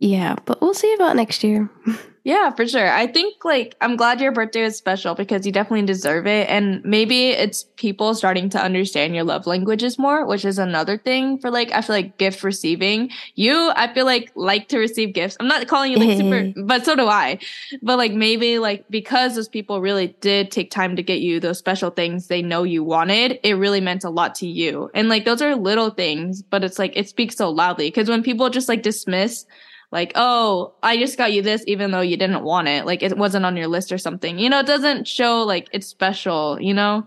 yeah, 0.00 0.36
but 0.44 0.60
we'll 0.60 0.74
see 0.74 0.92
about 0.92 1.16
next 1.16 1.42
year. 1.42 1.70
Yeah, 2.28 2.50
for 2.50 2.68
sure. 2.68 2.92
I 2.92 3.06
think 3.06 3.42
like 3.42 3.74
I'm 3.80 3.96
glad 3.96 4.20
your 4.20 4.32
birthday 4.32 4.62
was 4.62 4.76
special 4.76 5.14
because 5.14 5.46
you 5.46 5.50
definitely 5.50 5.86
deserve 5.86 6.26
it. 6.26 6.46
And 6.50 6.84
maybe 6.84 7.30
it's 7.30 7.64
people 7.76 8.14
starting 8.14 8.50
to 8.50 8.62
understand 8.62 9.14
your 9.14 9.24
love 9.24 9.46
languages 9.46 9.98
more, 9.98 10.26
which 10.26 10.44
is 10.44 10.58
another 10.58 10.98
thing 10.98 11.38
for 11.38 11.50
like 11.50 11.72
I 11.72 11.80
feel 11.80 11.96
like 11.96 12.18
gift 12.18 12.44
receiving. 12.44 13.10
You, 13.34 13.72
I 13.74 13.90
feel 13.94 14.04
like 14.04 14.30
like 14.34 14.68
to 14.68 14.78
receive 14.78 15.14
gifts. 15.14 15.38
I'm 15.40 15.48
not 15.48 15.68
calling 15.68 15.90
you 15.90 15.98
like 15.98 16.18
super, 16.18 16.52
but 16.66 16.84
so 16.84 16.94
do 16.94 17.06
I. 17.06 17.38
But 17.80 17.96
like 17.96 18.12
maybe 18.12 18.58
like 18.58 18.84
because 18.90 19.34
those 19.34 19.48
people 19.48 19.80
really 19.80 20.08
did 20.20 20.50
take 20.50 20.70
time 20.70 20.96
to 20.96 21.02
get 21.02 21.20
you 21.20 21.40
those 21.40 21.56
special 21.56 21.88
things 21.88 22.26
they 22.26 22.42
know 22.42 22.62
you 22.62 22.84
wanted, 22.84 23.40
it 23.42 23.54
really 23.54 23.80
meant 23.80 24.04
a 24.04 24.10
lot 24.10 24.34
to 24.34 24.46
you. 24.46 24.90
And 24.92 25.08
like 25.08 25.24
those 25.24 25.40
are 25.40 25.56
little 25.56 25.88
things, 25.88 26.42
but 26.42 26.62
it's 26.62 26.78
like 26.78 26.92
it 26.94 27.08
speaks 27.08 27.36
so 27.36 27.48
loudly 27.48 27.86
because 27.86 28.10
when 28.10 28.22
people 28.22 28.50
just 28.50 28.68
like 28.68 28.82
dismiss 28.82 29.46
like, 29.90 30.12
oh, 30.14 30.74
I 30.82 30.98
just 30.98 31.16
got 31.16 31.32
you 31.32 31.42
this 31.42 31.64
even 31.66 31.90
though 31.90 32.00
you 32.00 32.16
didn't 32.16 32.42
want 32.42 32.68
it. 32.68 32.84
Like 32.84 33.02
it 33.02 33.16
wasn't 33.16 33.46
on 33.46 33.56
your 33.56 33.68
list 33.68 33.90
or 33.92 33.98
something. 33.98 34.38
You 34.38 34.50
know, 34.50 34.60
it 34.60 34.66
doesn't 34.66 35.08
show 35.08 35.42
like 35.42 35.68
it's 35.72 35.86
special, 35.86 36.60
you 36.60 36.74
know? 36.74 37.06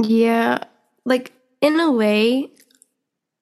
Yeah. 0.00 0.58
Like 1.04 1.32
in 1.60 1.78
a 1.78 1.90
way, 1.90 2.50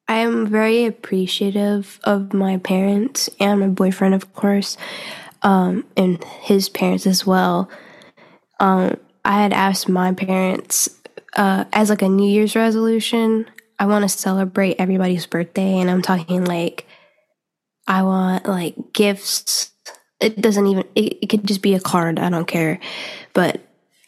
I 0.07 0.17
am 0.17 0.47
very 0.47 0.85
appreciative 0.85 1.99
of 2.05 2.35
my 2.35 2.59
parents 2.59 3.31
and 3.41 3.61
my 3.61 3.69
boyfriend, 3.69 4.14
of 4.14 4.35
course, 4.35 4.76
um, 5.43 5.87
and 5.97 6.23
his 6.43 6.69
parents 6.69 7.07
as 7.07 7.26
well. 7.26 7.71
Um, 8.61 8.99
I 9.25 9.41
had 9.41 9.55
asked 9.55 9.88
my 9.88 10.12
parents 10.12 10.91
uh, 11.37 11.64
as 11.73 11.88
like 11.88 12.03
a 12.03 12.09
New 12.09 12.29
Year's 12.29 12.55
resolution. 12.55 13.47
I 13.79 13.87
want 13.87 14.03
to 14.03 14.09
celebrate 14.11 14.76
everybody's 14.79 15.26
birthday, 15.26 15.79
and 15.79 15.91
I'm 15.91 16.03
talking 16.03 16.45
like 16.45 16.87
I 17.87 18.03
want 18.03 18.47
like 18.47 18.75
gifts. 18.93 19.71
It 20.21 20.41
doesn't 20.41 20.67
even. 20.67 20.85
It, 20.95 21.19
it 21.23 21.26
could 21.29 21.47
just 21.47 21.62
be 21.62 21.75
a 21.75 21.81
card. 21.81 22.19
I 22.19 22.31
don't 22.31 22.47
care, 22.47 22.79
but 23.33 23.61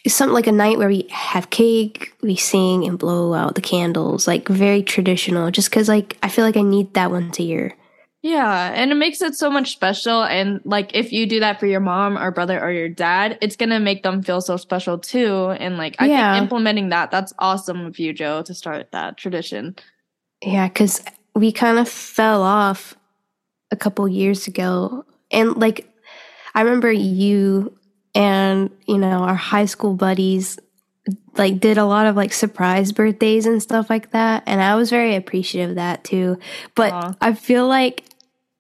it's 0.05 0.15
something 0.15 0.35
like 0.35 0.47
a 0.47 0.53
night 0.53 0.79
where 0.79 0.89
we 0.89 1.09
have 1.11 1.51
cake, 1.51 2.15
we 2.23 2.37
sing 2.37 2.85
and 2.85 2.99
blow 2.99 3.35
out 3.35 3.55
the 3.57 3.61
candles, 3.61 4.27
like 4.27 4.49
very 4.49 4.83
traditional. 4.83 5.51
Just 5.51 5.69
because 5.69 5.89
like 5.89 6.17
I 6.23 6.29
feel 6.29 6.45
like 6.45 6.57
I 6.57 6.63
need 6.63 6.95
that 6.95 7.11
once 7.11 7.39
a 7.39 7.43
year. 7.43 7.77
Yeah, 8.27 8.73
and 8.75 8.91
it 8.91 8.97
makes 8.97 9.23
it 9.23 9.37
so 9.37 9.51
much 9.51 9.71
special. 9.71 10.25
And 10.25 10.61
like, 10.65 10.97
if 10.97 11.13
you 11.13 11.27
do 11.27 11.39
that 11.39 11.61
for 11.61 11.67
your 11.67 11.79
mom 11.79 12.19
or 12.19 12.33
brother 12.33 12.61
or 12.61 12.73
your 12.73 12.89
dad, 12.89 13.39
it's 13.41 13.55
gonna 13.55 13.79
make 13.79 14.03
them 14.03 14.21
feel 14.21 14.41
so 14.41 14.57
special 14.57 14.99
too. 14.99 15.51
And 15.51 15.77
like, 15.77 15.95
I 16.01 16.07
yeah. 16.07 16.33
think 16.33 16.43
implementing 16.43 16.89
that, 16.89 17.13
that's 17.13 17.33
awesome 17.39 17.87
of 17.87 18.01
you, 18.01 18.13
Joe, 18.13 18.43
to 18.43 18.53
start 18.53 18.91
that 18.91 19.17
tradition. 19.17 19.77
Yeah, 20.45 20.67
because 20.67 21.05
we 21.37 21.53
kind 21.53 21.79
of 21.79 21.89
fell 21.89 22.43
off 22.43 22.96
a 23.77 23.79
couple 23.79 24.09
years 24.09 24.47
ago, 24.47 25.05
and 25.31 25.57
like, 25.57 25.89
I 26.55 26.63
remember 26.63 26.91
you 26.91 27.77
and 28.15 28.71
you 28.89 28.97
know 28.97 29.25
our 29.25 29.35
high 29.35 29.67
school 29.67 29.95
buddies 29.95 30.59
like 31.37 31.61
did 31.61 31.77
a 31.77 31.85
lot 31.85 32.07
of 32.07 32.17
like 32.17 32.33
surprise 32.33 32.91
birthdays 32.91 33.45
and 33.45 33.63
stuff 33.63 33.91
like 33.91 34.11
that. 34.13 34.43
And 34.47 34.61
i 34.61 34.75
was 34.75 34.91
very 34.91 35.15
appreciative 35.15 35.71
of 35.71 35.77
that 35.77 36.03
too. 36.03 36.39
But 36.75 36.93
Aww. 36.93 37.17
i 37.21 37.35
feel 37.35 37.69
like 37.69 38.05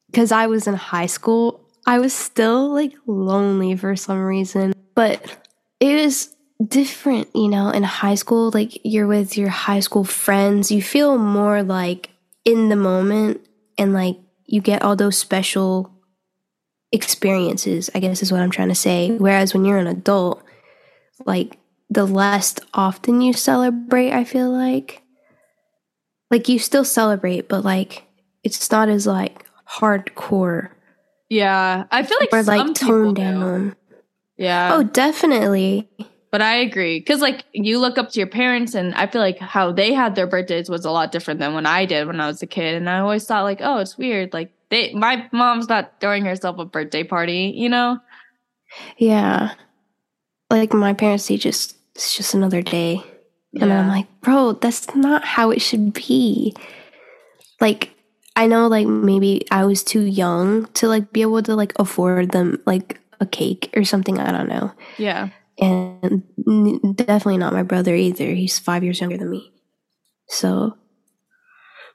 because 0.07 0.33
I 0.33 0.47
was 0.47 0.67
in 0.67 0.75
high 0.75 1.07
school, 1.07 1.61
I 1.87 1.99
was 1.99 2.15
still 2.15 2.73
like 2.73 2.95
lonely 3.07 3.77
for 3.77 3.97
some 3.97 4.23
reason. 4.23 4.73
But 4.95 5.37
it 5.81 6.03
was 6.03 6.35
different, 6.67 7.29
you 7.35 7.49
know, 7.49 7.69
in 7.69 7.83
high 7.83 8.15
school, 8.15 8.51
like 8.55 8.81
you're 8.85 9.07
with 9.07 9.37
your 9.37 9.51
high 9.51 9.81
school 9.81 10.05
friends, 10.05 10.71
you 10.71 10.81
feel 10.81 11.19
more 11.19 11.63
like 11.63 12.11
in 12.45 12.69
the 12.71 12.77
moment 12.77 13.47
and 13.77 13.93
like 13.93 14.17
you 14.47 14.61
get 14.61 14.83
all 14.83 14.97
those 14.97 15.19
special 15.19 15.93
experiences, 16.93 17.91
I 17.95 18.00
guess 18.00 18.23
is 18.23 18.33
what 18.33 18.41
I'm 18.41 18.50
trying 18.50 18.69
to 18.69 18.75
say. 18.75 19.11
Whereas 19.17 19.53
when 19.53 19.65
you're 19.65 19.79
an 19.79 19.87
adult, 19.87 20.43
like 21.25 21.59
the 21.91 22.07
less 22.07 22.57
often 22.75 23.21
you 23.21 23.33
celebrate, 23.33 24.12
I 24.12 24.25
feel 24.25 24.50
like. 24.50 25.03
Like 26.31 26.49
you 26.49 26.59
still 26.59 26.85
celebrate, 26.85 27.49
but 27.49 27.65
like 27.65 28.05
it's 28.43 28.71
not 28.71 28.88
as 28.88 29.07
like 29.07 29.45
hardcore. 29.69 30.71
Yeah, 31.29 31.85
I 31.91 32.03
feel 32.03 32.19
like 32.21 32.33
or 32.33 32.43
like 32.43 32.75
toned 32.75 33.17
down. 33.17 33.76
Yeah. 34.37 34.75
Oh, 34.75 34.83
definitely. 34.83 35.88
But 36.37 36.43
I 36.43 36.57
agree 36.57 37.00
because 37.00 37.23
like 37.23 37.47
you 37.55 37.78
look 37.78 37.97
up 37.97 38.11
to 38.11 38.21
your 38.21 38.26
parents, 38.26 38.75
and 38.75 38.95
I 38.95 39.07
feel 39.07 39.23
like 39.23 39.38
how 39.38 39.73
they 39.73 39.95
had 39.95 40.14
their 40.16 40.26
birthdays 40.26 40.69
was 40.69 40.85
a 40.85 40.90
lot 40.90 41.11
different 41.11 41.40
than 41.40 41.55
when 41.55 41.64
I 41.64 41.87
did 41.87 42.07
when 42.07 42.21
I 42.21 42.26
was 42.26 42.43
a 42.43 42.47
kid, 42.47 42.75
and 42.75 42.90
I 42.90 42.99
always 42.99 43.25
thought 43.25 43.45
like, 43.45 43.61
oh, 43.62 43.78
it's 43.78 43.97
weird. 43.97 44.35
Like 44.35 44.52
they, 44.69 44.93
my 44.93 45.26
mom's 45.33 45.71
not 45.71 45.95
throwing 45.99 46.26
herself 46.26 46.59
a 46.59 46.66
birthday 46.66 47.05
party, 47.05 47.55
you 47.57 47.71
know? 47.71 48.00
Yeah. 48.99 49.55
Like 50.50 50.75
my 50.75 50.93
parents, 50.93 51.26
they 51.26 51.38
just 51.38 51.75
it's 51.95 52.14
just 52.14 52.35
another 52.35 52.61
day, 52.61 53.02
yeah. 53.52 53.62
and 53.62 53.73
I'm 53.73 53.88
like, 53.88 54.21
bro, 54.21 54.52
that's 54.52 54.95
not 54.95 55.25
how 55.25 55.50
it 55.50 55.62
should 55.62 55.95
be. 55.95 56.55
Like 57.62 57.93
I 58.37 58.47
know 58.47 58.66
like 58.66 58.87
maybe 58.87 59.47
I 59.50 59.64
was 59.64 59.83
too 59.83 60.02
young 60.02 60.66
to 60.75 60.87
like 60.87 61.14
be 61.14 61.23
able 61.23 61.43
to 61.45 61.57
like 61.57 61.73
afford 61.78 62.33
them 62.33 62.61
like 62.66 63.00
a 63.21 63.25
cake 63.25 63.73
or 63.75 63.85
something. 63.85 64.19
I 64.19 64.33
don't 64.33 64.50
know. 64.50 64.71
Yeah. 64.99 65.31
And 65.59 66.23
definitely 66.97 67.39
not 67.39 67.55
my 67.55 67.63
brother 67.63 67.95
either. 67.95 68.27
He's 68.27 68.59
five 68.59 68.85
years 68.85 69.01
younger 69.01 69.17
than 69.17 69.31
me. 69.31 69.53
So, 70.29 70.77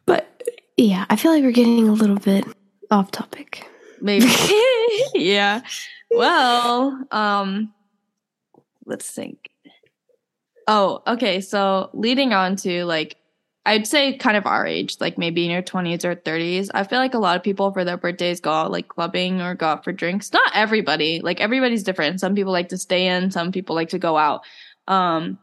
but 0.06 0.44
yeah, 0.78 1.06
I 1.10 1.16
feel 1.16 1.32
like 1.32 1.44
we're 1.44 1.52
getting 1.52 1.88
a 1.88 1.94
little 1.94 2.18
bit 2.18 2.46
off 2.90 3.12
topic. 3.12 3.68
Maybe. 4.02 4.28
yeah. 5.14 5.62
Well, 6.10 7.06
um, 7.12 7.74
let's 8.86 9.10
think. 9.10 9.50
Oh, 10.68 11.02
okay. 11.08 11.42
So 11.42 11.90
leading 11.94 12.34
on 12.34 12.56
to 12.58 12.86
like 12.86 13.16
I'd 13.66 13.86
say 13.86 14.18
kind 14.18 14.36
of 14.36 14.48
our 14.48 14.66
age, 14.66 14.98
like 15.00 15.18
maybe 15.18 15.46
in 15.46 15.52
your 15.52 15.62
20s 15.62 16.04
or 16.04 16.16
30s. 16.16 16.70
I 16.74 16.84
feel 16.84 16.98
like 16.98 17.14
a 17.14 17.20
lot 17.20 17.36
of 17.36 17.44
people 17.44 17.72
for 17.72 17.86
their 17.86 17.98
birthdays 17.98 18.40
go 18.40 18.52
out 18.52 18.72
like 18.72 18.88
clubbing 18.88 19.40
or 19.40 19.54
go 19.54 19.68
out 19.68 19.84
for 19.84 19.92
drinks. 19.92 20.34
Not 20.34 20.52
everybody, 20.56 21.22
like 21.22 21.40
everybody's 21.40 21.84
different. 21.84 22.20
Some 22.20 22.34
people 22.34 22.52
like 22.52 22.70
to 22.70 22.78
stay 22.78 23.08
in, 23.08 23.30
some 23.30 23.52
people 23.52 23.76
like 23.76 23.90
to 23.90 24.00
go 24.00 24.18
out. 24.18 24.42
Um, 24.88 25.38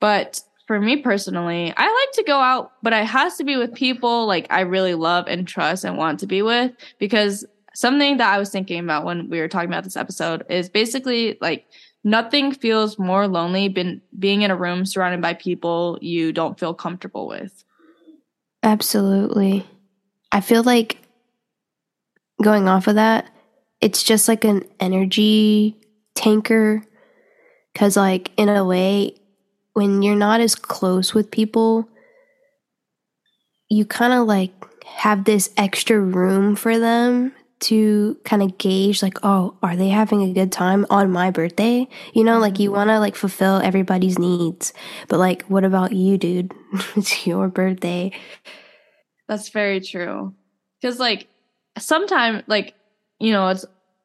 but 0.00 0.40
for 0.66 0.80
me 0.80 1.02
personally, 1.02 1.74
I 1.76 1.82
like 1.84 2.12
to 2.14 2.24
go 2.24 2.38
out, 2.38 2.72
but 2.82 2.94
it 2.94 3.04
has 3.04 3.36
to 3.36 3.44
be 3.44 3.56
with 3.56 3.74
people 3.74 4.26
like 4.26 4.46
I 4.48 4.60
really 4.60 4.94
love 4.94 5.26
and 5.28 5.46
trust 5.46 5.84
and 5.84 5.98
want 5.98 6.20
to 6.20 6.26
be 6.26 6.40
with 6.40 6.72
because 6.98 7.44
something 7.74 8.16
that 8.16 8.32
I 8.32 8.38
was 8.38 8.48
thinking 8.48 8.80
about 8.80 9.04
when 9.04 9.28
we 9.28 9.40
were 9.40 9.48
talking 9.48 9.68
about 9.68 9.84
this 9.84 9.96
episode 9.96 10.44
is 10.48 10.70
basically 10.70 11.36
like 11.42 11.66
nothing 12.04 12.52
feels 12.52 12.98
more 12.98 13.28
lonely 13.28 13.68
than 13.68 14.02
being 14.18 14.42
in 14.42 14.50
a 14.50 14.56
room 14.56 14.84
surrounded 14.84 15.20
by 15.20 15.34
people 15.34 15.98
you 16.00 16.32
don't 16.32 16.58
feel 16.58 16.74
comfortable 16.74 17.26
with. 17.26 17.64
Absolutely. 18.62 19.66
I 20.30 20.40
feel 20.40 20.62
like 20.62 20.98
going 22.42 22.68
off 22.68 22.86
of 22.86 22.96
that, 22.96 23.30
it's 23.80 24.02
just 24.02 24.28
like 24.28 24.44
an 24.44 24.64
energy 24.80 25.76
tanker. 26.14 26.82
Cause, 27.74 27.96
like, 27.96 28.30
in 28.36 28.48
a 28.48 28.64
way, 28.64 29.14
when 29.72 30.02
you're 30.02 30.14
not 30.14 30.40
as 30.40 30.54
close 30.54 31.14
with 31.14 31.30
people, 31.30 31.88
you 33.68 33.86
kind 33.86 34.12
of 34.12 34.26
like 34.26 34.52
have 34.84 35.24
this 35.24 35.50
extra 35.56 35.98
room 35.98 36.54
for 36.54 36.78
them 36.78 37.32
to 37.62 38.18
kind 38.24 38.42
of 38.42 38.58
gauge 38.58 39.02
like 39.02 39.18
oh 39.22 39.56
are 39.62 39.76
they 39.76 39.88
having 39.88 40.22
a 40.22 40.32
good 40.32 40.52
time 40.52 40.86
on 40.90 41.10
my 41.10 41.30
birthday? 41.30 41.88
You 42.14 42.24
know 42.24 42.38
like 42.38 42.58
you 42.58 42.70
mm-hmm. 42.70 42.76
want 42.76 42.90
to 42.90 42.98
like 42.98 43.16
fulfill 43.16 43.56
everybody's 43.56 44.18
needs. 44.18 44.72
But 45.08 45.18
like 45.18 45.42
what 45.44 45.64
about 45.64 45.92
you 45.92 46.18
dude? 46.18 46.52
It's 46.96 47.26
your 47.26 47.48
birthday. 47.48 48.12
That's 49.28 49.48
very 49.48 49.80
true. 49.80 50.34
Because 50.80 50.98
like 50.98 51.28
sometimes 51.78 52.42
like 52.46 52.74
you 53.18 53.32
know 53.32 53.48
it's 53.48 53.64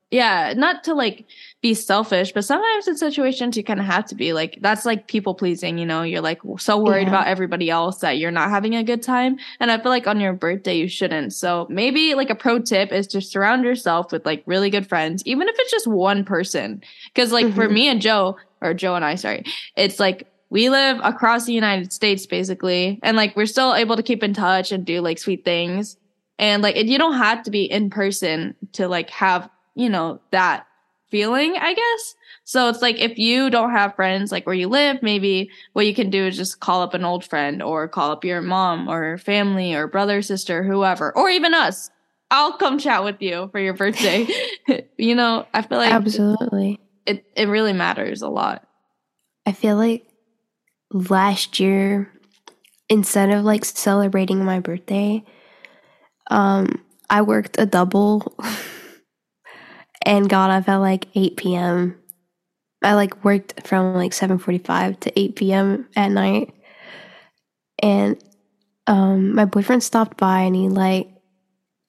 yeah, 0.10 0.54
not 0.56 0.86
to 0.86 0.94
like 0.94 1.26
be 1.62 1.74
selfish, 1.74 2.32
but 2.32 2.46
sometimes 2.46 2.88
in 2.88 2.96
situations 2.96 3.58
you 3.58 3.64
kind 3.64 3.80
of 3.80 3.86
have 3.86 4.06
to 4.06 4.16
be 4.16 4.32
like 4.32 4.58
that's 4.62 4.86
like 4.86 5.08
people 5.08 5.36
pleasing, 5.36 5.78
you 5.78 5.86
know. 5.86 6.02
You're 6.02 6.22
like 6.22 6.40
so 6.60 6.78
worried 6.78 7.04
yeah. 7.04 7.10
about 7.10 7.28
everybody 7.28 7.70
else 7.70 8.00
that 8.00 8.18
you're 8.18 8.32
not 8.32 8.50
having 8.50 8.74
a 8.74 8.84
good 8.84 9.04
time, 9.04 9.38
and 9.60 9.70
I 9.70 9.78
feel 9.78 9.92
like 9.92 10.08
on 10.08 10.22
your 10.22 10.32
birthday 10.32 10.78
you 10.78 10.88
shouldn't. 10.88 11.34
So 11.34 11.68
maybe 11.70 12.16
like 12.16 12.30
a 12.30 12.36
pro 12.36 12.60
tip 12.60 12.94
is 12.94 13.06
to 13.08 13.22
surround 13.22 13.66
yourself 13.66 14.14
with 14.14 14.26
like 14.26 14.44
really 14.46 14.70
good 14.70 14.88
friends, 14.88 15.24
even 15.26 15.50
if 15.50 15.56
it's 15.60 15.72
just 15.72 15.88
one 15.88 16.24
person. 16.24 16.82
Because 17.14 17.34
like 17.34 17.48
mm-hmm. 17.48 17.56
for 17.56 17.68
me 17.68 17.90
and 17.90 18.02
Joe, 18.02 18.38
or 18.62 18.74
Joe 18.74 18.96
and 18.96 19.04
I, 19.04 19.16
sorry, 19.16 19.44
it's 19.76 20.00
like 20.00 20.26
we 20.50 20.70
live 20.70 21.02
across 21.04 21.46
the 21.46 21.54
United 21.54 21.92
States 21.92 22.26
basically, 22.26 22.98
and 23.04 23.18
like 23.18 23.36
we're 23.36 23.46
still 23.46 23.76
able 23.76 23.98
to 23.98 24.04
keep 24.04 24.24
in 24.24 24.34
touch 24.34 24.72
and 24.72 24.86
do 24.86 25.02
like 25.02 25.18
sweet 25.18 25.44
things. 25.44 25.98
And 26.40 26.62
like, 26.62 26.76
you 26.78 27.00
don't 27.00 27.18
have 27.18 27.42
to 27.44 27.52
be 27.52 27.64
in 27.64 27.90
person 27.90 28.54
to 28.74 28.88
like 28.88 29.10
have 29.10 29.50
you 29.77 29.89
know, 29.89 30.19
that 30.31 30.67
feeling, 31.10 31.55
I 31.55 31.74
guess. 31.74 32.15
So 32.43 32.69
it's 32.69 32.81
like 32.81 32.98
if 32.98 33.17
you 33.17 33.50
don't 33.50 33.72
have 33.72 33.96
friends 33.96 34.31
like 34.31 34.46
where 34.46 34.55
you 34.55 34.67
live, 34.67 35.01
maybe 35.01 35.50
what 35.74 35.86
you 35.86 35.93
can 35.93 36.10
do 36.10 36.25
is 36.25 36.36
just 36.36 36.60
call 36.60 36.81
up 36.81 36.93
an 36.93 37.05
old 37.05 37.24
friend 37.24 37.62
or 37.62 37.88
call 37.88 38.12
up 38.12 38.25
your 38.25 38.41
mom 38.41 38.89
or 38.89 39.17
family 39.17 39.74
or 39.74 39.88
brother, 39.88 40.22
sister, 40.22 40.63
whoever, 40.63 41.15
or 41.15 41.29
even 41.29 41.53
us. 41.53 41.89
I'll 42.29 42.57
come 42.57 42.77
chat 42.77 43.03
with 43.03 43.22
you 43.22 43.50
for 43.51 43.60
your 43.60 43.74
birthday. 43.74 44.27
you 44.98 45.15
know, 45.15 45.48
I 45.53 45.62
feel 45.62 45.77
like 45.77 45.93
Absolutely. 45.93 46.79
It 47.05 47.25
it 47.36 47.48
really 47.48 47.74
matters 47.74 48.22
a 48.22 48.29
lot. 48.29 48.67
I 49.46 49.53
feel 49.53 49.77
like 49.77 50.05
last 50.91 51.60
year 51.60 52.12
instead 52.89 53.29
of 53.29 53.46
like 53.46 53.63
celebrating 53.63 54.43
my 54.43 54.60
birthday, 54.60 55.24
um 56.29 56.84
I 57.10 57.22
worked 57.22 57.57
a 57.60 57.65
double 57.65 58.36
and 60.08 60.30
got 60.30 60.50
up 60.50 60.70
at 60.70 60.78
like 60.78 61.08
8 61.14 61.36
p.m. 61.36 62.00
I 62.82 62.94
like 62.94 63.26
worked 63.26 63.68
from 63.68 63.94
like 63.94 64.14
7:45 64.14 65.00
to 65.02 65.20
8 65.20 65.36
p.m. 65.36 65.88
at 65.96 66.10
night. 66.10 66.54
And 67.84 68.18
um 68.88 69.36
my 69.36 69.46
boyfriend 69.46 69.84
stopped 69.84 70.18
by 70.18 70.42
and 70.42 70.56
he 70.56 70.70
like 70.70 71.10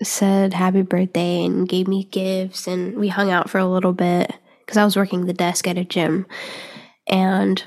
said 0.03 0.53
happy 0.53 0.83
birthday 0.83 1.45
and 1.45 1.69
gave 1.69 1.87
me 1.89 2.05
gifts, 2.05 2.67
and 2.67 2.99
we 2.99 3.09
hung 3.09 3.31
out 3.31 3.49
for 3.49 3.59
a 3.59 3.67
little 3.67 3.93
bit 3.93 4.33
because 4.61 4.77
I 4.77 4.85
was 4.85 4.97
working 4.97 5.25
the 5.27 5.33
desk 5.33 5.67
at 5.69 5.79
a 5.79 5.85
gym. 5.85 6.27
And 7.07 7.63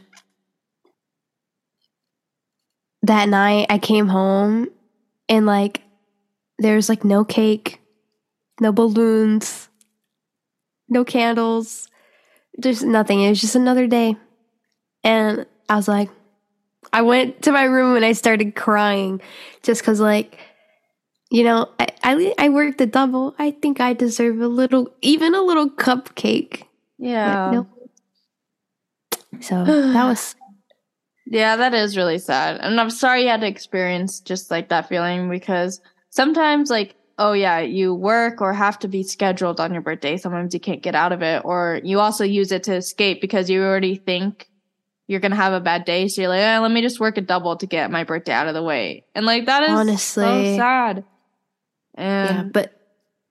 that 3.03 3.29
night 3.29 3.67
I 3.69 3.79
came 3.79 4.09
home 4.09 4.67
and 5.29 5.45
like 5.45 5.81
there's 6.59 6.89
like 6.89 7.03
no 7.03 7.23
cake, 7.25 7.81
no 8.59 8.71
balloons, 8.71 9.69
no 10.91 11.03
candles. 11.03 11.87
There's 12.55 12.83
nothing. 12.83 13.21
It 13.21 13.29
was 13.29 13.41
just 13.41 13.55
another 13.55 13.87
day. 13.87 14.17
And 15.03 15.47
I 15.69 15.77
was 15.77 15.87
like, 15.87 16.09
I 16.93 17.01
went 17.01 17.41
to 17.43 17.51
my 17.51 17.63
room 17.63 17.95
and 17.95 18.05
I 18.05 18.11
started 18.11 18.55
crying 18.55 19.21
just 19.63 19.81
because, 19.81 19.99
like, 19.99 20.37
you 21.31 21.43
know, 21.43 21.69
I, 21.79 21.87
I, 22.03 22.33
I 22.37 22.49
worked 22.49 22.81
a 22.81 22.85
double. 22.85 23.33
I 23.39 23.51
think 23.51 23.79
I 23.79 23.93
deserve 23.93 24.41
a 24.41 24.47
little, 24.47 24.91
even 25.01 25.33
a 25.33 25.41
little 25.41 25.69
cupcake. 25.69 26.63
Yeah. 26.99 27.51
no. 27.51 27.67
So 29.39 29.63
that 29.65 30.03
was. 30.03 30.35
Yeah, 31.25 31.55
that 31.55 31.73
is 31.73 31.95
really 31.95 32.17
sad. 32.17 32.59
And 32.59 32.79
I'm 32.81 32.89
sorry 32.89 33.23
you 33.23 33.29
had 33.29 33.41
to 33.41 33.47
experience 33.47 34.19
just 34.19 34.51
like 34.51 34.67
that 34.69 34.89
feeling 34.89 35.29
because 35.29 35.79
sometimes, 36.09 36.69
like, 36.69 36.95
oh, 37.21 37.33
yeah, 37.33 37.59
you 37.59 37.93
work 37.93 38.41
or 38.41 38.51
have 38.51 38.79
to 38.79 38.87
be 38.87 39.03
scheduled 39.03 39.59
on 39.59 39.73
your 39.73 39.81
birthday. 39.81 40.17
Sometimes 40.17 40.53
you 40.53 40.59
can't 40.59 40.81
get 40.81 40.95
out 40.95 41.11
of 41.11 41.21
it. 41.21 41.43
Or 41.45 41.79
you 41.83 41.99
also 41.99 42.23
use 42.23 42.51
it 42.51 42.63
to 42.63 42.75
escape 42.75 43.21
because 43.21 43.49
you 43.49 43.61
already 43.61 43.95
think 43.95 44.47
you're 45.07 45.19
gonna 45.19 45.35
have 45.35 45.53
a 45.53 45.59
bad 45.59 45.85
day. 45.85 46.07
So 46.07 46.21
you're 46.21 46.29
like, 46.29 46.39
eh, 46.39 46.59
let 46.59 46.71
me 46.71 46.81
just 46.81 46.99
work 46.99 47.17
a 47.17 47.21
double 47.21 47.57
to 47.57 47.67
get 47.67 47.91
my 47.91 48.03
birthday 48.03 48.33
out 48.33 48.47
of 48.47 48.53
the 48.53 48.63
way. 48.63 49.05
And 49.13 49.25
like 49.25 49.45
that 49.45 49.63
is 49.63 49.69
honestly 49.69 50.23
so 50.23 50.57
sad. 50.57 51.03
And 51.95 52.29
yeah, 52.29 52.43
but 52.43 52.73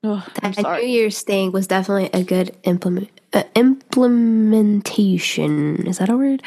that 0.02 0.59
New 0.59 0.87
Year's 0.87 1.23
thing 1.23 1.52
was 1.52 1.66
definitely 1.66 2.11
a 2.12 2.23
good 2.23 2.54
implement 2.64 3.09
uh, 3.32 3.44
implementation. 3.54 5.87
Is 5.87 5.97
that 5.99 6.11
a 6.11 6.16
word? 6.16 6.42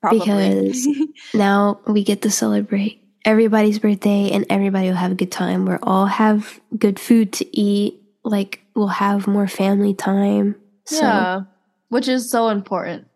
Probably. 0.00 0.18
Because 0.18 0.88
now 1.34 1.80
we 1.86 2.04
get 2.04 2.22
to 2.22 2.30
celebrate 2.30 3.01
everybody's 3.24 3.78
birthday 3.78 4.30
and 4.30 4.46
everybody 4.50 4.88
will 4.88 4.96
have 4.96 5.12
a 5.12 5.16
good 5.16 5.32
time. 5.32 5.64
We'll 5.64 5.78
all 5.82 6.06
have 6.06 6.60
good 6.78 6.98
food 6.98 7.32
to 7.34 7.58
eat. 7.58 8.00
Like 8.24 8.60
we'll 8.74 8.88
have 8.88 9.26
more 9.26 9.48
family 9.48 9.94
time. 9.94 10.56
So. 10.84 11.02
Yeah, 11.02 11.42
which 11.88 12.08
is 12.08 12.30
so 12.30 12.48
important 12.48 13.06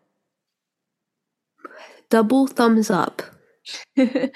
double 2.09 2.47
thumbs 2.47 2.89
up. 2.89 3.21
I 3.97 4.31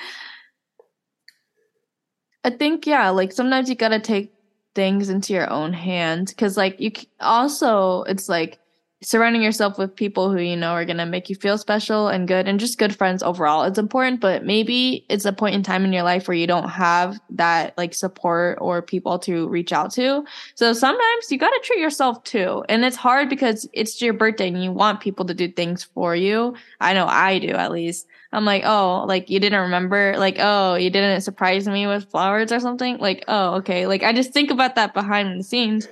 think 2.49 2.85
yeah, 2.87 3.09
like 3.09 3.31
sometimes 3.31 3.69
you 3.69 3.75
got 3.75 3.89
to 3.89 3.99
take 3.99 4.33
things 4.73 5.09
into 5.09 5.33
your 5.33 5.49
own 5.49 5.73
hands 5.73 6.33
cuz 6.33 6.55
like 6.55 6.79
you 6.79 6.91
also 7.19 8.03
it's 8.03 8.29
like 8.29 8.57
surrounding 9.03 9.41
yourself 9.41 9.79
with 9.79 9.95
people 9.95 10.31
who 10.31 10.39
you 10.39 10.55
know 10.55 10.71
are 10.71 10.85
going 10.85 10.97
to 10.97 11.05
make 11.05 11.29
you 11.29 11.35
feel 11.35 11.57
special 11.57 12.07
and 12.07 12.27
good 12.27 12.47
and 12.47 12.59
just 12.59 12.77
good 12.77 12.95
friends 12.95 13.23
overall. 13.23 13.63
It's 13.63 13.79
important 13.79 14.21
but 14.21 14.45
maybe 14.45 15.05
it's 15.09 15.25
a 15.25 15.33
point 15.33 15.55
in 15.55 15.63
time 15.63 15.83
in 15.83 15.91
your 15.91 16.03
life 16.03 16.27
where 16.27 16.37
you 16.37 16.45
don't 16.45 16.69
have 16.69 17.19
that 17.31 17.75
like 17.77 17.93
support 17.95 18.59
or 18.61 18.81
people 18.81 19.17
to 19.19 19.47
reach 19.49 19.73
out 19.73 19.91
to. 19.93 20.23
So 20.55 20.73
sometimes 20.73 21.31
you 21.31 21.39
got 21.39 21.49
to 21.49 21.61
treat 21.63 21.79
yourself 21.79 22.23
too. 22.23 22.63
And 22.69 22.85
it's 22.85 22.95
hard 22.95 23.27
because 23.27 23.67
it's 23.73 24.01
your 24.01 24.13
birthday 24.13 24.49
and 24.49 24.63
you 24.63 24.71
want 24.71 25.01
people 25.01 25.25
to 25.25 25.33
do 25.33 25.47
things 25.51 25.83
for 25.83 26.15
you. 26.15 26.55
I 26.79 26.93
know 26.93 27.07
i 27.07 27.39
do 27.39 27.49
at 27.49 27.71
least. 27.71 28.07
I'm 28.33 28.45
like 28.45 28.63
oh 28.65 29.05
like 29.07 29.29
you 29.29 29.39
didn't 29.39 29.61
remember? 29.61 30.15
Like 30.17 30.35
oh 30.39 30.75
you 30.75 30.91
didn't 30.91 31.21
surprise 31.21 31.67
me 31.67 31.87
with 31.87 32.09
flowers 32.11 32.51
or 32.51 32.59
something? 32.59 32.99
Like 32.99 33.25
oh 33.27 33.55
okay. 33.55 33.87
Like 33.87 34.03
i 34.03 34.13
just 34.13 34.31
think 34.31 34.51
about 34.51 34.75
that 34.75 34.93
behind 34.93 35.39
the 35.39 35.43
scenes. 35.43 35.87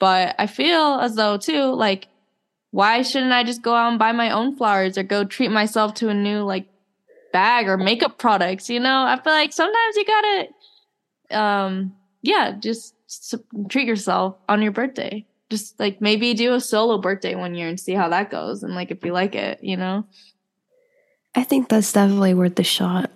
But 0.00 0.34
i 0.38 0.46
feel 0.46 0.98
as 1.00 1.14
though 1.14 1.36
too 1.36 1.74
like 1.74 2.08
why 2.70 3.02
shouldn't 3.02 3.32
I 3.32 3.42
just 3.42 3.62
go 3.62 3.74
out 3.74 3.90
and 3.90 3.98
buy 3.98 4.12
my 4.12 4.30
own 4.30 4.56
flowers 4.56 4.96
or 4.96 5.02
go 5.02 5.24
treat 5.24 5.50
myself 5.50 5.94
to 5.94 6.08
a 6.08 6.14
new 6.14 6.42
like 6.42 6.66
bag 7.32 7.68
or 7.68 7.76
makeup 7.76 8.18
products? 8.18 8.70
You 8.70 8.80
know, 8.80 9.04
I 9.04 9.20
feel 9.22 9.32
like 9.32 9.52
sometimes 9.52 9.96
you 9.96 10.04
gotta, 10.04 11.38
um, 11.38 11.96
yeah, 12.22 12.52
just 12.52 12.94
treat 13.68 13.86
yourself 13.86 14.36
on 14.48 14.62
your 14.62 14.72
birthday. 14.72 15.26
Just 15.50 15.80
like 15.80 16.00
maybe 16.00 16.32
do 16.34 16.54
a 16.54 16.60
solo 16.60 16.98
birthday 16.98 17.34
one 17.34 17.56
year 17.56 17.66
and 17.66 17.80
see 17.80 17.92
how 17.92 18.08
that 18.10 18.30
goes, 18.30 18.62
and 18.62 18.76
like 18.76 18.92
if 18.92 19.04
you 19.04 19.12
like 19.12 19.34
it, 19.34 19.58
you 19.62 19.76
know. 19.76 20.04
I 21.34 21.42
think 21.42 21.68
that's 21.68 21.92
definitely 21.92 22.34
worth 22.34 22.54
the 22.54 22.62
shot. 22.62 23.10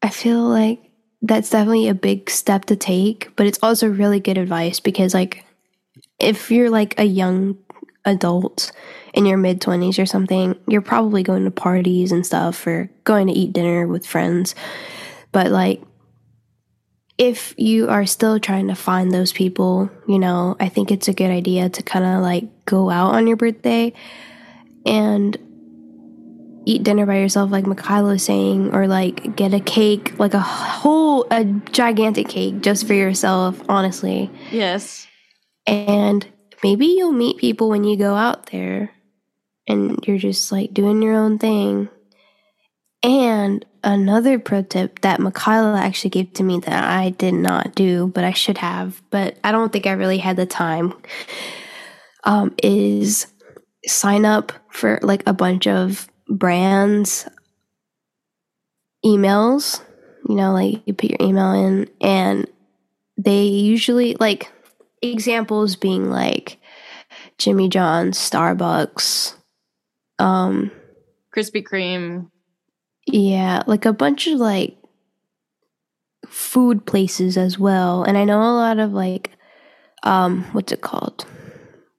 I 0.00 0.10
feel 0.10 0.42
like 0.42 0.80
that's 1.22 1.50
definitely 1.50 1.88
a 1.88 1.94
big 1.94 2.30
step 2.30 2.66
to 2.66 2.76
take, 2.76 3.34
but 3.34 3.46
it's 3.46 3.58
also 3.62 3.88
really 3.88 4.20
good 4.20 4.38
advice 4.38 4.78
because 4.78 5.12
like 5.12 5.44
if 6.20 6.50
you're 6.50 6.70
like 6.70 6.98
a 6.98 7.04
young 7.04 7.58
adult 8.08 8.72
in 9.14 9.26
your 9.26 9.38
mid 9.38 9.60
20s 9.60 10.00
or 10.00 10.06
something, 10.06 10.58
you're 10.66 10.80
probably 10.80 11.22
going 11.22 11.44
to 11.44 11.50
parties 11.50 12.12
and 12.12 12.26
stuff 12.26 12.66
or 12.66 12.90
going 13.04 13.26
to 13.26 13.32
eat 13.32 13.52
dinner 13.52 13.86
with 13.86 14.06
friends. 14.06 14.54
But 15.32 15.48
like, 15.48 15.82
if 17.18 17.52
you 17.56 17.88
are 17.88 18.06
still 18.06 18.38
trying 18.38 18.68
to 18.68 18.74
find 18.74 19.10
those 19.10 19.32
people, 19.32 19.90
you 20.06 20.18
know, 20.18 20.56
I 20.60 20.68
think 20.68 20.92
it's 20.92 21.08
a 21.08 21.12
good 21.12 21.30
idea 21.30 21.68
to 21.68 21.82
kind 21.82 22.04
of 22.04 22.22
like 22.22 22.44
go 22.64 22.90
out 22.90 23.14
on 23.14 23.26
your 23.26 23.36
birthday 23.36 23.92
and 24.86 25.36
eat 26.64 26.84
dinner 26.84 27.06
by 27.06 27.18
yourself, 27.18 27.50
like 27.50 27.66
Michaela 27.66 28.10
was 28.10 28.22
saying, 28.22 28.72
or 28.74 28.86
like 28.86 29.34
get 29.34 29.52
a 29.52 29.60
cake, 29.60 30.16
like 30.18 30.34
a 30.34 30.38
whole, 30.38 31.26
a 31.30 31.44
gigantic 31.72 32.28
cake 32.28 32.60
just 32.60 32.86
for 32.86 32.94
yourself, 32.94 33.60
honestly. 33.68 34.30
Yes. 34.52 35.06
And 35.66 36.26
maybe 36.62 36.86
you'll 36.86 37.12
meet 37.12 37.38
people 37.38 37.68
when 37.68 37.84
you 37.84 37.96
go 37.96 38.14
out 38.14 38.46
there 38.46 38.90
and 39.66 40.04
you're 40.06 40.18
just 40.18 40.50
like 40.50 40.72
doing 40.72 41.02
your 41.02 41.14
own 41.14 41.38
thing. 41.38 41.88
And 43.02 43.64
another 43.84 44.38
pro 44.38 44.62
tip 44.62 45.00
that 45.00 45.20
Michaela 45.20 45.78
actually 45.78 46.10
gave 46.10 46.32
to 46.34 46.42
me 46.42 46.58
that 46.60 46.84
I 46.84 47.10
did 47.10 47.34
not 47.34 47.74
do, 47.74 48.08
but 48.08 48.24
I 48.24 48.32
should 48.32 48.58
have, 48.58 49.00
but 49.10 49.38
I 49.44 49.52
don't 49.52 49.72
think 49.72 49.86
I 49.86 49.92
really 49.92 50.18
had 50.18 50.36
the 50.36 50.46
time, 50.46 50.94
um, 52.24 52.54
is 52.62 53.26
sign 53.86 54.24
up 54.24 54.52
for 54.70 54.98
like 55.02 55.22
a 55.26 55.32
bunch 55.32 55.66
of 55.66 56.08
brands 56.28 57.28
emails. 59.04 59.80
You 60.28 60.34
know, 60.34 60.52
like 60.52 60.82
you 60.84 60.92
put 60.92 61.10
your 61.10 61.18
email 61.20 61.52
in, 61.52 61.88
and 62.00 62.46
they 63.16 63.44
usually 63.44 64.14
like 64.14 64.50
examples 65.02 65.76
being 65.76 66.10
like 66.10 66.58
Jimmy 67.38 67.68
John's, 67.68 68.18
Starbucks, 68.18 69.34
um, 70.18 70.70
Krispy 71.34 71.62
Kreme. 71.62 72.30
Yeah, 73.06 73.62
like 73.66 73.86
a 73.86 73.92
bunch 73.92 74.26
of 74.26 74.38
like 74.38 74.76
food 76.26 76.84
places 76.86 77.36
as 77.36 77.58
well. 77.58 78.02
And 78.02 78.18
I 78.18 78.24
know 78.24 78.40
a 78.40 78.52
lot 78.52 78.78
of 78.78 78.92
like 78.92 79.30
um 80.02 80.44
what's 80.52 80.72
it 80.72 80.80
called? 80.80 81.26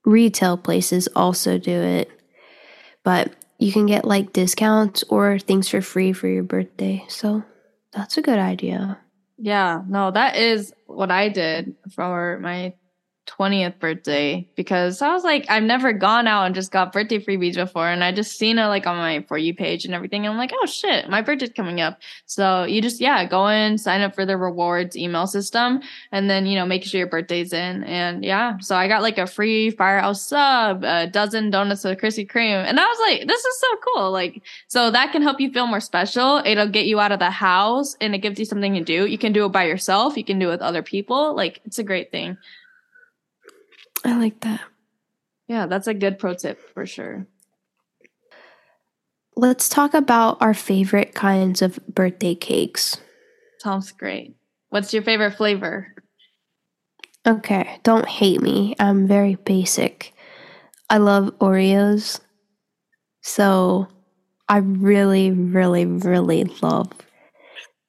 Retail 0.04 0.56
places 0.56 1.08
also 1.16 1.58
do 1.58 1.72
it. 1.72 2.10
But 3.02 3.32
you 3.58 3.72
can 3.72 3.86
get 3.86 4.04
like 4.04 4.32
discounts 4.32 5.04
or 5.08 5.38
things 5.38 5.68
for 5.68 5.82
free 5.82 6.12
for 6.12 6.28
your 6.28 6.42
birthday. 6.42 7.04
So 7.08 7.44
that's 7.92 8.16
a 8.16 8.22
good 8.22 8.38
idea. 8.38 8.98
Yeah, 9.36 9.82
no, 9.88 10.10
that 10.10 10.36
is 10.36 10.72
what 10.86 11.10
I 11.10 11.28
did 11.28 11.74
for 11.94 12.38
my 12.40 12.74
20th 13.38 13.78
birthday 13.78 14.46
because 14.56 15.02
I 15.02 15.12
was 15.12 15.24
like, 15.24 15.46
I've 15.48 15.62
never 15.62 15.92
gone 15.92 16.26
out 16.26 16.44
and 16.44 16.54
just 16.54 16.72
got 16.72 16.92
birthday 16.92 17.18
freebies 17.18 17.54
before. 17.54 17.88
And 17.88 18.02
I 18.02 18.12
just 18.12 18.38
seen 18.38 18.58
it 18.58 18.66
like 18.66 18.86
on 18.86 18.96
my 18.96 19.24
For 19.28 19.38
You 19.38 19.54
page 19.54 19.84
and 19.84 19.94
everything. 19.94 20.24
And 20.24 20.32
I'm 20.32 20.38
like, 20.38 20.52
oh 20.60 20.66
shit, 20.66 21.08
my 21.08 21.22
birthday's 21.22 21.50
coming 21.50 21.80
up. 21.80 21.98
So 22.26 22.64
you 22.64 22.82
just, 22.82 23.00
yeah, 23.00 23.24
go 23.26 23.48
in, 23.48 23.78
sign 23.78 24.00
up 24.00 24.14
for 24.14 24.26
the 24.26 24.36
rewards 24.36 24.96
email 24.96 25.26
system, 25.26 25.80
and 26.12 26.28
then, 26.28 26.46
you 26.46 26.56
know, 26.56 26.66
make 26.66 26.84
sure 26.84 26.98
your 26.98 27.06
birthday's 27.06 27.52
in. 27.52 27.84
And 27.84 28.24
yeah, 28.24 28.58
so 28.58 28.76
I 28.76 28.88
got 28.88 29.02
like 29.02 29.18
a 29.18 29.26
free 29.26 29.70
Firehouse 29.70 30.26
sub, 30.26 30.84
a 30.84 31.06
dozen 31.06 31.50
donuts 31.50 31.84
with 31.84 31.98
Krispy 31.98 32.30
Kreme. 32.30 32.64
And 32.64 32.78
I 32.78 32.84
was 32.84 32.98
like, 33.08 33.28
this 33.28 33.44
is 33.44 33.60
so 33.60 33.66
cool. 33.94 34.10
Like, 34.10 34.42
so 34.68 34.90
that 34.90 35.12
can 35.12 35.22
help 35.22 35.40
you 35.40 35.52
feel 35.52 35.66
more 35.66 35.80
special. 35.80 36.42
It'll 36.44 36.68
get 36.68 36.86
you 36.86 37.00
out 37.00 37.12
of 37.12 37.18
the 37.18 37.30
house 37.30 37.96
and 38.00 38.14
it 38.14 38.18
gives 38.18 38.38
you 38.38 38.44
something 38.44 38.74
to 38.74 38.84
do. 38.84 39.06
You 39.06 39.18
can 39.18 39.32
do 39.32 39.44
it 39.44 39.50
by 39.50 39.64
yourself, 39.64 40.16
you 40.16 40.24
can 40.24 40.38
do 40.38 40.48
it 40.48 40.52
with 40.52 40.62
other 40.62 40.82
people. 40.82 41.34
Like, 41.34 41.60
it's 41.64 41.78
a 41.78 41.84
great 41.84 42.10
thing. 42.10 42.36
I 44.04 44.16
like 44.16 44.40
that. 44.40 44.60
Yeah, 45.48 45.66
that's 45.66 45.86
a 45.86 45.94
good 45.94 46.18
pro 46.18 46.34
tip 46.34 46.60
for 46.72 46.86
sure. 46.86 47.26
Let's 49.36 49.68
talk 49.68 49.94
about 49.94 50.40
our 50.40 50.54
favorite 50.54 51.14
kinds 51.14 51.62
of 51.62 51.78
birthday 51.86 52.34
cakes. 52.34 52.98
Sounds 53.58 53.92
great. 53.92 54.36
What's 54.68 54.92
your 54.92 55.02
favorite 55.02 55.32
flavor? 55.32 55.94
Okay, 57.26 57.78
don't 57.82 58.08
hate 58.08 58.40
me. 58.40 58.74
I'm 58.78 59.06
very 59.06 59.34
basic. 59.34 60.14
I 60.88 60.98
love 60.98 61.36
Oreos. 61.38 62.20
So 63.22 63.88
I 64.48 64.58
really, 64.58 65.30
really, 65.30 65.84
really 65.84 66.44
love 66.62 66.90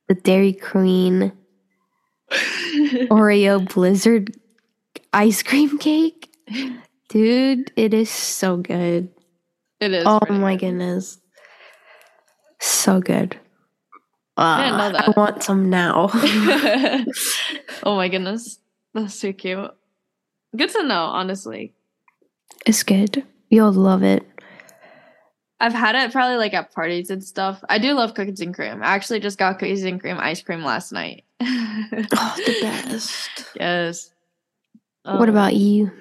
the 0.08 0.16
Dairy 0.16 0.54
Queen 0.54 1.32
Oreo 3.10 3.74
Blizzard 3.74 4.36
ice 5.14 5.44
cream 5.44 5.78
cake. 5.78 6.30
Dude, 7.10 7.72
it 7.76 7.94
is 7.94 8.10
so 8.10 8.58
good. 8.58 9.10
It 9.80 9.92
is. 9.94 10.04
Oh 10.08 10.20
my 10.30 10.56
good. 10.56 10.68
goodness. 10.68 11.20
So 12.60 13.00
good. 13.02 13.38
I 14.38 14.70
know 14.70 14.78
Ah, 14.78 14.92
that. 14.92 15.08
I 15.10 15.12
want 15.20 15.44
some 15.44 15.70
now. 15.70 16.10
oh 17.84 17.96
my 17.96 18.08
goodness. 18.08 18.60
That's 18.94 19.16
so 19.16 19.34
cute. 19.34 19.72
Good 20.56 20.70
to 20.72 20.84
know, 20.84 21.04
honestly. 21.06 21.74
it's 22.66 22.84
good. 22.84 23.26
You'll 23.50 23.72
love 23.74 24.04
it. 24.04 24.26
I've 25.60 25.74
had 25.74 25.96
it 25.96 26.12
probably 26.12 26.38
like 26.38 26.54
at 26.54 26.74
parties 26.74 27.10
and 27.10 27.24
stuff. 27.24 27.64
I 27.70 27.78
do 27.78 27.94
love 27.94 28.14
cookies 28.16 28.40
and 28.42 28.54
cream. 28.54 28.82
I 28.82 28.88
actually 28.96 29.20
just 29.20 29.38
got 29.38 29.60
cookies 29.60 29.84
and 29.84 30.00
cream 30.00 30.18
ice 30.20 30.42
cream 30.42 30.64
last 30.64 30.92
night. 30.92 31.24
Oh, 31.42 31.86
the 31.92 32.58
best. 32.62 33.30
yes. 33.60 34.12
What 35.04 35.24
Um, 35.24 35.30
about 35.30 35.56
you? 35.56 35.92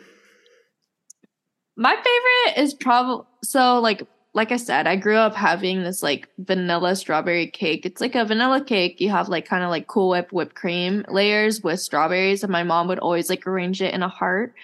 My 1.77 1.95
favorite 1.97 2.63
is 2.63 2.75
probably 2.75 3.25
so 3.43 3.81
like 3.81 4.07
like 4.33 4.53
I 4.53 4.57
said, 4.57 4.87
I 4.87 4.95
grew 4.95 5.17
up 5.17 5.35
having 5.35 5.83
this 5.83 6.03
like 6.03 6.29
vanilla 6.39 6.95
strawberry 6.95 7.49
cake. 7.49 7.85
It's 7.85 8.01
like 8.01 8.15
a 8.15 8.25
vanilla 8.25 8.63
cake. 8.63 9.01
You 9.01 9.11
have 9.11 9.29
like 9.29 9.45
kind 9.47 9.65
of 9.65 9.71
like 9.71 9.89
Cool 9.89 10.11
Whip 10.11 10.31
whipped 10.33 10.55
cream 10.55 11.05
layers 11.09 11.63
with 11.63 11.81
strawberries, 11.81 12.45
and 12.45 12.53
my 12.53 12.63
mom 12.63 12.87
would 12.89 13.01
always 13.01 13.29
like 13.29 13.47
arrange 13.47 13.83
it 13.83 13.93
in 13.93 14.03
a 14.03 14.09
heart. 14.09 14.55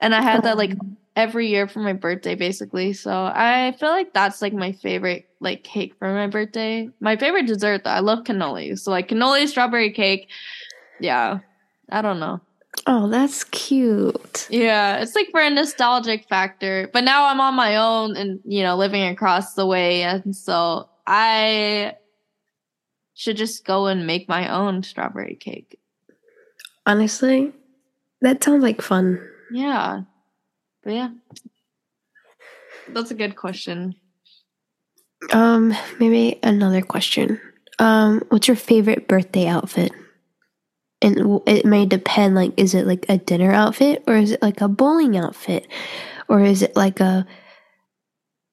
And 0.00 0.14
I 0.14 0.20
had 0.20 0.42
that 0.42 0.58
like 0.58 0.74
every 1.16 1.48
year 1.48 1.66
for 1.66 1.78
my 1.78 1.92
birthday, 1.94 2.34
basically. 2.34 2.92
So 2.92 3.10
I 3.12 3.74
feel 3.78 3.90
like 3.90 4.12
that's 4.12 4.42
like 4.42 4.52
my 4.52 4.72
favorite 4.72 5.26
like 5.40 5.64
cake 5.64 5.94
for 5.98 6.12
my 6.12 6.26
birthday. 6.26 6.90
My 7.00 7.16
favorite 7.16 7.46
dessert 7.46 7.84
though, 7.84 7.90
I 7.90 8.00
love 8.00 8.24
cannoli. 8.24 8.78
So 8.78 8.90
like 8.90 9.08
cannoli 9.08 9.46
strawberry 9.48 9.92
cake. 9.92 10.28
Yeah. 11.00 11.38
I 11.90 12.02
don't 12.02 12.20
know. 12.20 12.40
Oh, 12.86 13.08
that's 13.08 13.44
cute. 13.44 14.46
Yeah, 14.50 14.98
it's 14.98 15.14
like 15.14 15.28
for 15.30 15.40
a 15.40 15.50
nostalgic 15.50 16.28
factor. 16.28 16.90
But 16.92 17.04
now 17.04 17.26
I'm 17.26 17.40
on 17.40 17.54
my 17.54 17.76
own 17.76 18.16
and, 18.16 18.40
you 18.44 18.62
know, 18.62 18.76
living 18.76 19.04
across 19.04 19.54
the 19.54 19.66
way. 19.66 20.02
And 20.02 20.34
so 20.36 20.88
I 21.06 21.96
should 23.14 23.36
just 23.36 23.64
go 23.64 23.86
and 23.86 24.06
make 24.06 24.28
my 24.28 24.52
own 24.52 24.82
strawberry 24.82 25.36
cake. 25.36 25.78
Honestly, 26.84 27.52
that 28.20 28.44
sounds 28.44 28.62
like 28.62 28.82
fun. 28.82 29.20
Yeah. 29.50 30.02
But 30.82 30.92
yeah. 30.92 31.10
That's 32.88 33.10
a 33.10 33.14
good 33.14 33.36
question. 33.36 33.94
Um, 35.32 35.74
maybe 35.98 36.38
another 36.42 36.82
question. 36.82 37.40
Um, 37.78 38.22
what's 38.28 38.46
your 38.46 38.56
favorite 38.56 39.08
birthday 39.08 39.46
outfit? 39.46 39.92
And 41.04 41.42
it 41.46 41.66
may 41.66 41.84
depend. 41.84 42.34
Like, 42.34 42.52
is 42.56 42.74
it 42.74 42.86
like 42.86 43.04
a 43.10 43.18
dinner 43.18 43.52
outfit, 43.52 44.02
or 44.06 44.16
is 44.16 44.30
it 44.30 44.40
like 44.40 44.62
a 44.62 44.68
bowling 44.68 45.18
outfit, 45.18 45.68
or 46.28 46.40
is 46.40 46.62
it 46.62 46.74
like 46.74 46.98
a 46.98 47.26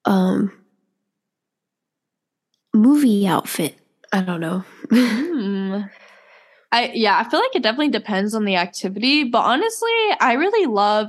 um 0.04 0.52
movie 2.74 3.26
outfit? 3.26 3.76
I 4.12 4.20
don't 4.20 4.40
know. 4.40 4.64
Hmm. 4.90 5.80
I 6.72 6.90
yeah, 6.92 7.18
I 7.18 7.28
feel 7.28 7.40
like 7.40 7.56
it 7.56 7.62
definitely 7.62 7.88
depends 7.88 8.34
on 8.34 8.44
the 8.44 8.56
activity, 8.56 9.24
but 9.24 9.40
honestly, 9.40 9.90
I 10.20 10.34
really 10.34 10.66
love 10.66 11.08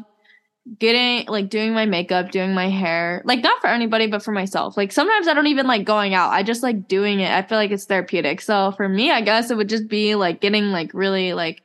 getting 0.78 1.28
like 1.28 1.50
doing 1.50 1.74
my 1.74 1.86
makeup, 1.86 2.32
doing 2.32 2.54
my 2.54 2.70
hair. 2.70 3.22
Like 3.26 3.44
not 3.44 3.60
for 3.62 3.68
anybody, 3.68 4.08
but 4.08 4.24
for 4.24 4.32
myself. 4.32 4.78
Like 4.78 4.92
sometimes 4.92 5.28
I 5.28 5.34
don't 5.34 5.48
even 5.48 5.68
like 5.68 5.86
going 5.86 6.14
out. 6.14 6.32
I 6.32 6.44
just 6.44 6.64
like 6.64 6.88
doing 6.88 7.20
it. 7.20 7.32
I 7.32 7.42
feel 7.42 7.58
like 7.58 7.72
it's 7.72 7.86
therapeutic. 7.86 8.42
So 8.42 8.72
for 8.72 8.88
me, 8.88 9.12
I 9.12 9.22
guess 9.22 9.52
it 9.52 9.58
would 9.58 9.70
just 9.70 9.88
be 9.88 10.16
like 10.16 10.42
getting 10.42 10.72
like 10.72 10.94
really 10.94 11.34
like 11.34 11.62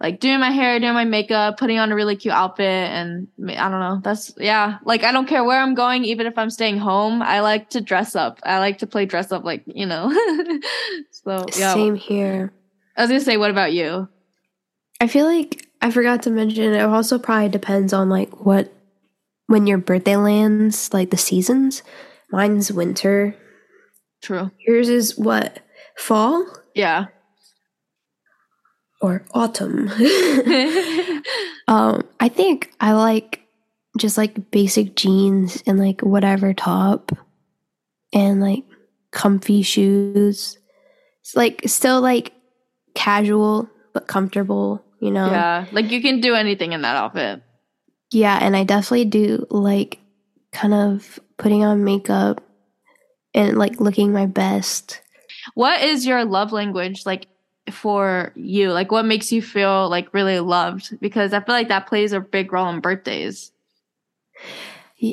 like 0.00 0.20
doing 0.20 0.38
my 0.38 0.50
hair, 0.50 0.78
doing 0.78 0.94
my 0.94 1.04
makeup, 1.04 1.58
putting 1.58 1.78
on 1.78 1.90
a 1.90 1.94
really 1.94 2.16
cute 2.16 2.34
outfit 2.34 2.66
and 2.66 3.28
I 3.48 3.68
don't 3.68 3.80
know. 3.80 4.00
That's 4.02 4.32
yeah. 4.38 4.78
Like 4.84 5.04
I 5.04 5.12
don't 5.12 5.26
care 5.26 5.44
where 5.44 5.60
I'm 5.60 5.74
going 5.74 6.04
even 6.04 6.26
if 6.26 6.36
I'm 6.36 6.50
staying 6.50 6.78
home. 6.78 7.22
I 7.22 7.40
like 7.40 7.70
to 7.70 7.80
dress 7.80 8.16
up. 8.16 8.40
I 8.42 8.58
like 8.58 8.78
to 8.78 8.86
play 8.86 9.06
dress 9.06 9.32
up 9.32 9.44
like, 9.44 9.62
you 9.66 9.86
know. 9.86 10.10
so, 11.10 11.46
yeah. 11.56 11.74
Same 11.74 11.94
here. 11.94 12.52
I 12.96 13.02
was 13.02 13.10
gonna 13.10 13.20
say, 13.20 13.36
what 13.36 13.50
about 13.50 13.72
you? 13.72 14.08
I 15.00 15.06
feel 15.06 15.26
like 15.26 15.67
I 15.80 15.90
forgot 15.90 16.22
to 16.24 16.30
mention 16.30 16.74
it 16.74 16.80
also 16.80 17.18
probably 17.18 17.48
depends 17.48 17.92
on 17.92 18.08
like 18.08 18.44
what 18.44 18.72
when 19.46 19.66
your 19.66 19.78
birthday 19.78 20.16
lands, 20.16 20.92
like 20.92 21.10
the 21.10 21.16
seasons. 21.16 21.82
Mine's 22.30 22.70
winter. 22.72 23.34
True. 24.22 24.50
Yours 24.66 24.88
is 24.88 25.16
what? 25.16 25.60
Fall 25.96 26.46
Yeah. 26.74 27.06
or 29.00 29.24
autumn? 29.32 29.88
um, 31.68 32.02
I 32.20 32.28
think 32.28 32.72
I 32.80 32.92
like 32.92 33.40
just 33.96 34.18
like 34.18 34.50
basic 34.50 34.94
jeans 34.96 35.62
and 35.66 35.78
like 35.78 36.00
whatever 36.02 36.52
top 36.52 37.12
and 38.12 38.40
like 38.40 38.64
comfy 39.12 39.62
shoes. 39.62 40.58
It's 41.22 41.34
like 41.34 41.62
still 41.66 42.00
like 42.00 42.32
casual 42.94 43.68
but 43.94 44.06
comfortable, 44.08 44.84
you 45.00 45.10
know? 45.10 45.26
yeah. 45.26 45.66
Like 45.72 45.90
you 45.90 46.00
can 46.02 46.20
do 46.20 46.34
anything 46.34 46.72
in 46.72 46.82
that 46.82 46.96
outfit. 46.96 47.42
Yeah, 48.10 48.38
and 48.40 48.56
I 48.56 48.64
definitely 48.64 49.04
do 49.04 49.46
like 49.50 49.98
kind 50.52 50.74
of 50.74 51.20
putting 51.36 51.64
on 51.64 51.84
makeup 51.84 52.42
and 53.34 53.58
like 53.58 53.80
looking 53.80 54.12
my 54.12 54.26
best. 54.26 55.00
What 55.54 55.82
is 55.82 56.06
your 56.06 56.24
love 56.24 56.52
language 56.52 57.04
like 57.06 57.26
for 57.70 58.32
you? 58.34 58.72
Like 58.72 58.90
what 58.90 59.04
makes 59.04 59.30
you 59.30 59.42
feel 59.42 59.88
like 59.88 60.12
really 60.14 60.40
loved? 60.40 60.98
Because 61.00 61.32
I 61.32 61.40
feel 61.40 61.54
like 61.54 61.68
that 61.68 61.86
plays 61.86 62.12
a 62.12 62.20
big 62.20 62.52
role 62.52 62.68
in 62.70 62.80
birthdays. 62.80 63.52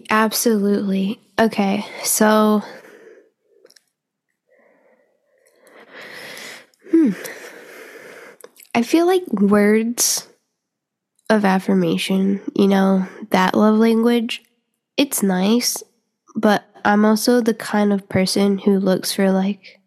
Absolutely. 0.10 1.19
Okay, 1.38 1.86
so 2.04 2.63
hmm. 6.89 7.12
I 8.75 8.81
feel 8.81 9.05
like 9.05 9.23
words 9.31 10.27
of 11.29 11.45
affirmation, 11.45 12.41
you 12.53 12.67
know, 12.67 13.07
that 13.29 13.55
love 13.55 13.77
language, 13.77 14.43
it's 14.97 15.23
nice, 15.23 15.81
but 16.35 16.65
I'm 16.83 17.05
also 17.05 17.39
the 17.39 17.53
kind 17.53 17.93
of 17.93 18.09
person 18.09 18.57
who 18.57 18.77
looks 18.79 19.13
for 19.13 19.31
like 19.31 19.79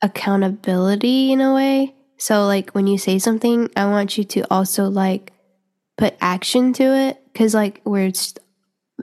accountability 0.00 1.30
in 1.32 1.42
a 1.42 1.54
way. 1.54 1.94
So 2.16 2.46
like 2.46 2.70
when 2.70 2.86
you 2.86 2.96
say 2.96 3.18
something, 3.18 3.70
I 3.76 3.84
want 3.84 4.16
you 4.16 4.24
to 4.24 4.50
also 4.50 4.84
like 4.84 5.34
put 5.98 6.16
action 6.22 6.72
to 6.74 6.82
it 6.82 7.18
cuz 7.34 7.52
like 7.52 7.82
words 7.84 8.38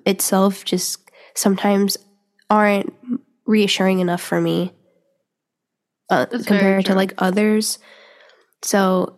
itself 0.08 0.66
just 0.66 1.12
sometimes 1.36 1.96
aren't 2.50 2.92
reassuring 3.46 4.00
enough 4.00 4.22
for 4.22 4.42
me 4.42 4.72
uh, 6.10 6.26
compared 6.26 6.86
to 6.86 6.96
like 6.96 7.14
others. 7.20 7.78
So 8.64 9.16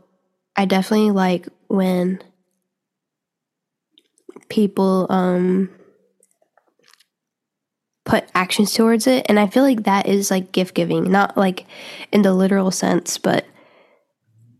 I 0.56 0.66
definitely 0.66 1.12
like 1.12 1.48
when 1.68 2.22
people 4.50 5.08
um 5.10 5.70
put 8.06 8.26
actions 8.36 8.74
towards 8.74 9.08
it 9.08 9.26
and 9.28 9.40
I 9.40 9.48
feel 9.48 9.64
like 9.64 9.84
that 9.84 10.08
is 10.08 10.30
like 10.30 10.52
gift 10.52 10.76
giving, 10.76 11.12
not 11.12 11.38
like 11.38 11.66
in 12.12 12.22
the 12.22 12.34
literal 12.34 12.72
sense, 12.72 13.18
but 13.18 13.46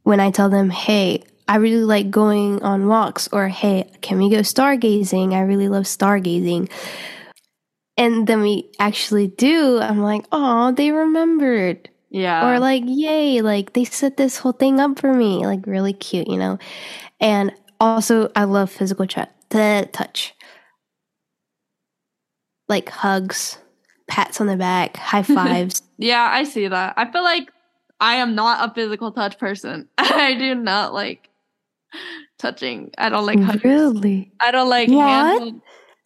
when 0.04 0.20
I 0.20 0.32
tell 0.32 0.50
them, 0.50 0.70
"Hey, 0.70 1.24
I 1.48 1.58
really 1.58 1.84
like 1.84 2.12
going 2.12 2.62
on 2.64 2.88
walks," 2.88 3.28
or 3.32 3.48
"Hey, 3.50 3.90
can 4.02 4.18
we 4.20 4.30
go 4.30 4.40
stargazing? 4.40 5.34
I 5.34 5.42
really 5.42 5.68
love 5.70 5.84
stargazing." 5.86 6.70
And 7.98 8.28
then 8.28 8.42
we 8.42 8.70
actually 8.80 9.28
do. 9.28 9.80
I'm 9.80 10.02
like, 10.02 10.26
"Oh, 10.32 10.72
they 10.72 10.92
remembered." 10.92 11.90
Yeah. 12.16 12.48
or 12.48 12.60
like 12.60 12.84
yay 12.86 13.42
like 13.42 13.74
they 13.74 13.84
set 13.84 14.16
this 14.16 14.38
whole 14.38 14.54
thing 14.54 14.80
up 14.80 14.98
for 15.00 15.14
me 15.14 15.46
like 15.46 15.68
really 15.68 15.92
cute 15.92 16.30
you 16.30 16.38
know 16.38 16.58
and 17.20 17.52
also 17.82 18.32
i 18.38 18.46
love 18.46 18.72
physical 18.72 19.06
ch- 19.06 19.16
t- 19.50 19.86
touch 19.92 20.34
like 22.70 22.88
hugs 22.90 23.58
pats 24.08 24.40
on 24.40 24.48
the 24.48 24.56
back 24.56 24.96
high 24.96 25.24
fives 25.36 25.82
yeah, 25.98 26.30
I 26.32 26.44
see 26.44 26.68
that. 26.68 26.94
I 26.98 27.10
feel 27.12 27.24
like 27.24 27.52
I 28.00 28.16
am 28.16 28.36
not 28.36 28.70
a 28.70 28.74
physical 28.74 29.12
touch 29.12 29.38
person. 29.40 29.88
I 29.98 30.36
do 30.36 30.56
not 30.56 30.94
like 30.94 31.30
touching. 32.38 32.92
I 32.98 33.10
don't 33.10 33.26
like 33.26 33.40
hugs. 33.40 33.64
really 33.64 34.32
I 34.40 34.52
don't 34.52 34.70
like 34.70 34.90
What? 34.90 35.54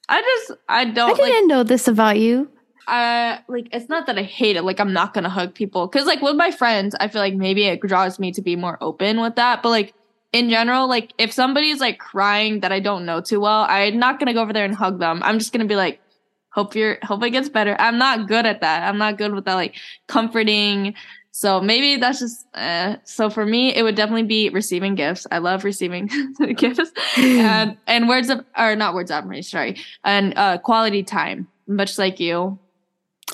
I 0.09 0.21
just 0.21 0.59
I 0.67 0.81
i 0.81 0.85
don't 0.85 1.11
I 1.11 1.13
didn't 1.13 1.41
like 1.41 1.45
know 1.45 1.63
this 1.63 1.87
about 1.87 2.19
you 2.19 2.49
I 2.89 3.43
like 3.47 3.67
it's 3.71 3.89
not 3.89 4.05
that 4.07 4.17
I 4.17 4.23
hate 4.23 4.55
it. 4.55 4.63
Like 4.63 4.79
I'm 4.79 4.93
not 4.93 5.13
gonna 5.13 5.29
hug 5.29 5.53
people 5.53 5.87
because 5.87 6.07
like 6.07 6.21
with 6.21 6.35
my 6.35 6.51
friends, 6.51 6.95
I 6.99 7.07
feel 7.07 7.21
like 7.21 7.35
maybe 7.35 7.65
it 7.65 7.81
draws 7.81 8.19
me 8.19 8.31
to 8.33 8.41
be 8.41 8.55
more 8.55 8.77
open 8.81 9.21
with 9.21 9.35
that. 9.35 9.61
But 9.61 9.69
like 9.69 9.93
in 10.31 10.49
general, 10.49 10.87
like 10.87 11.13
if 11.17 11.31
somebody's 11.31 11.79
like 11.79 11.99
crying 11.99 12.59
that 12.61 12.71
I 12.71 12.79
don't 12.79 13.05
know 13.05 13.21
too 13.21 13.39
well, 13.39 13.65
I'm 13.69 13.97
not 13.97 14.19
gonna 14.19 14.33
go 14.33 14.41
over 14.41 14.53
there 14.53 14.65
and 14.65 14.75
hug 14.75 14.99
them. 14.99 15.21
I'm 15.23 15.39
just 15.39 15.51
gonna 15.51 15.65
be 15.65 15.75
like, 15.75 15.99
hope 16.51 16.75
you're 16.75 16.97
hope 17.03 17.23
it 17.23 17.31
gets 17.31 17.49
better. 17.49 17.75
I'm 17.79 17.97
not 17.97 18.27
good 18.27 18.45
at 18.45 18.61
that. 18.61 18.87
I'm 18.87 18.97
not 18.97 19.17
good 19.17 19.33
with 19.33 19.45
that 19.45 19.55
like 19.55 19.75
comforting. 20.07 20.95
So 21.31 21.61
maybe 21.61 21.97
that's 21.97 22.19
just 22.19 22.45
uh, 22.53 22.97
so 23.03 23.29
for 23.29 23.45
me 23.45 23.73
it 23.73 23.83
would 23.83 23.95
definitely 23.95 24.23
be 24.23 24.49
receiving 24.49 24.95
gifts. 24.95 25.25
I 25.31 25.37
love 25.37 25.63
receiving 25.63 26.09
gifts 26.55 26.91
and 27.17 27.77
and 27.87 28.09
words 28.09 28.29
of 28.29 28.43
or 28.57 28.75
not 28.75 28.93
words 28.93 29.11
of 29.11 29.23
sorry. 29.45 29.77
And 30.03 30.37
uh 30.37 30.57
quality 30.57 31.03
time, 31.03 31.47
much 31.67 31.97
like 31.97 32.19
you. 32.19 32.59